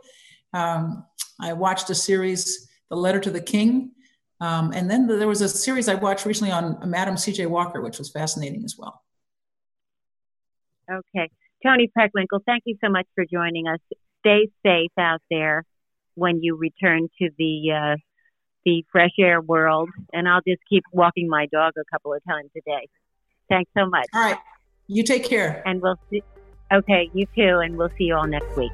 Um, 0.53 1.05
I 1.39 1.53
watched 1.53 1.89
a 1.89 1.95
series, 1.95 2.69
The 2.89 2.95
Letter 2.95 3.19
to 3.21 3.31
the 3.31 3.41
King, 3.41 3.91
um, 4.39 4.71
and 4.73 4.89
then 4.89 5.07
there 5.07 5.27
was 5.27 5.41
a 5.41 5.49
series 5.49 5.87
I 5.87 5.95
watched 5.95 6.25
recently 6.25 6.51
on 6.51 6.77
Madam 6.89 7.17
C.J. 7.17 7.45
Walker, 7.47 7.81
which 7.81 7.97
was 7.97 8.11
fascinating 8.11 8.63
as 8.65 8.75
well. 8.77 9.01
Okay, 10.91 11.29
Toni 11.63 11.89
Preckwinkle, 11.97 12.41
thank 12.45 12.63
you 12.65 12.77
so 12.83 12.89
much 12.89 13.07
for 13.15 13.25
joining 13.25 13.67
us. 13.67 13.79
Stay 14.19 14.49
safe 14.65 14.91
out 14.97 15.21
there 15.29 15.63
when 16.15 16.43
you 16.43 16.55
return 16.55 17.07
to 17.19 17.29
the 17.37 17.71
uh, 17.71 17.95
the 18.65 18.85
fresh 18.91 19.11
air 19.19 19.41
world, 19.41 19.89
and 20.13 20.27
I'll 20.27 20.41
just 20.47 20.61
keep 20.69 20.83
walking 20.91 21.27
my 21.27 21.47
dog 21.47 21.73
a 21.77 21.83
couple 21.91 22.13
of 22.13 22.21
times 22.27 22.49
a 22.57 22.61
day. 22.61 22.87
Thanks 23.49 23.71
so 23.77 23.85
much. 23.85 24.07
All 24.13 24.21
right. 24.21 24.37
You 24.87 25.03
take 25.03 25.25
care. 25.25 25.61
And 25.65 25.81
we'll 25.81 25.99
see. 26.09 26.23
Okay, 26.71 27.09
you 27.13 27.25
too. 27.35 27.59
And 27.59 27.77
we'll 27.77 27.91
see 27.97 28.05
you 28.05 28.15
all 28.15 28.27
next 28.27 28.55
week. 28.57 28.71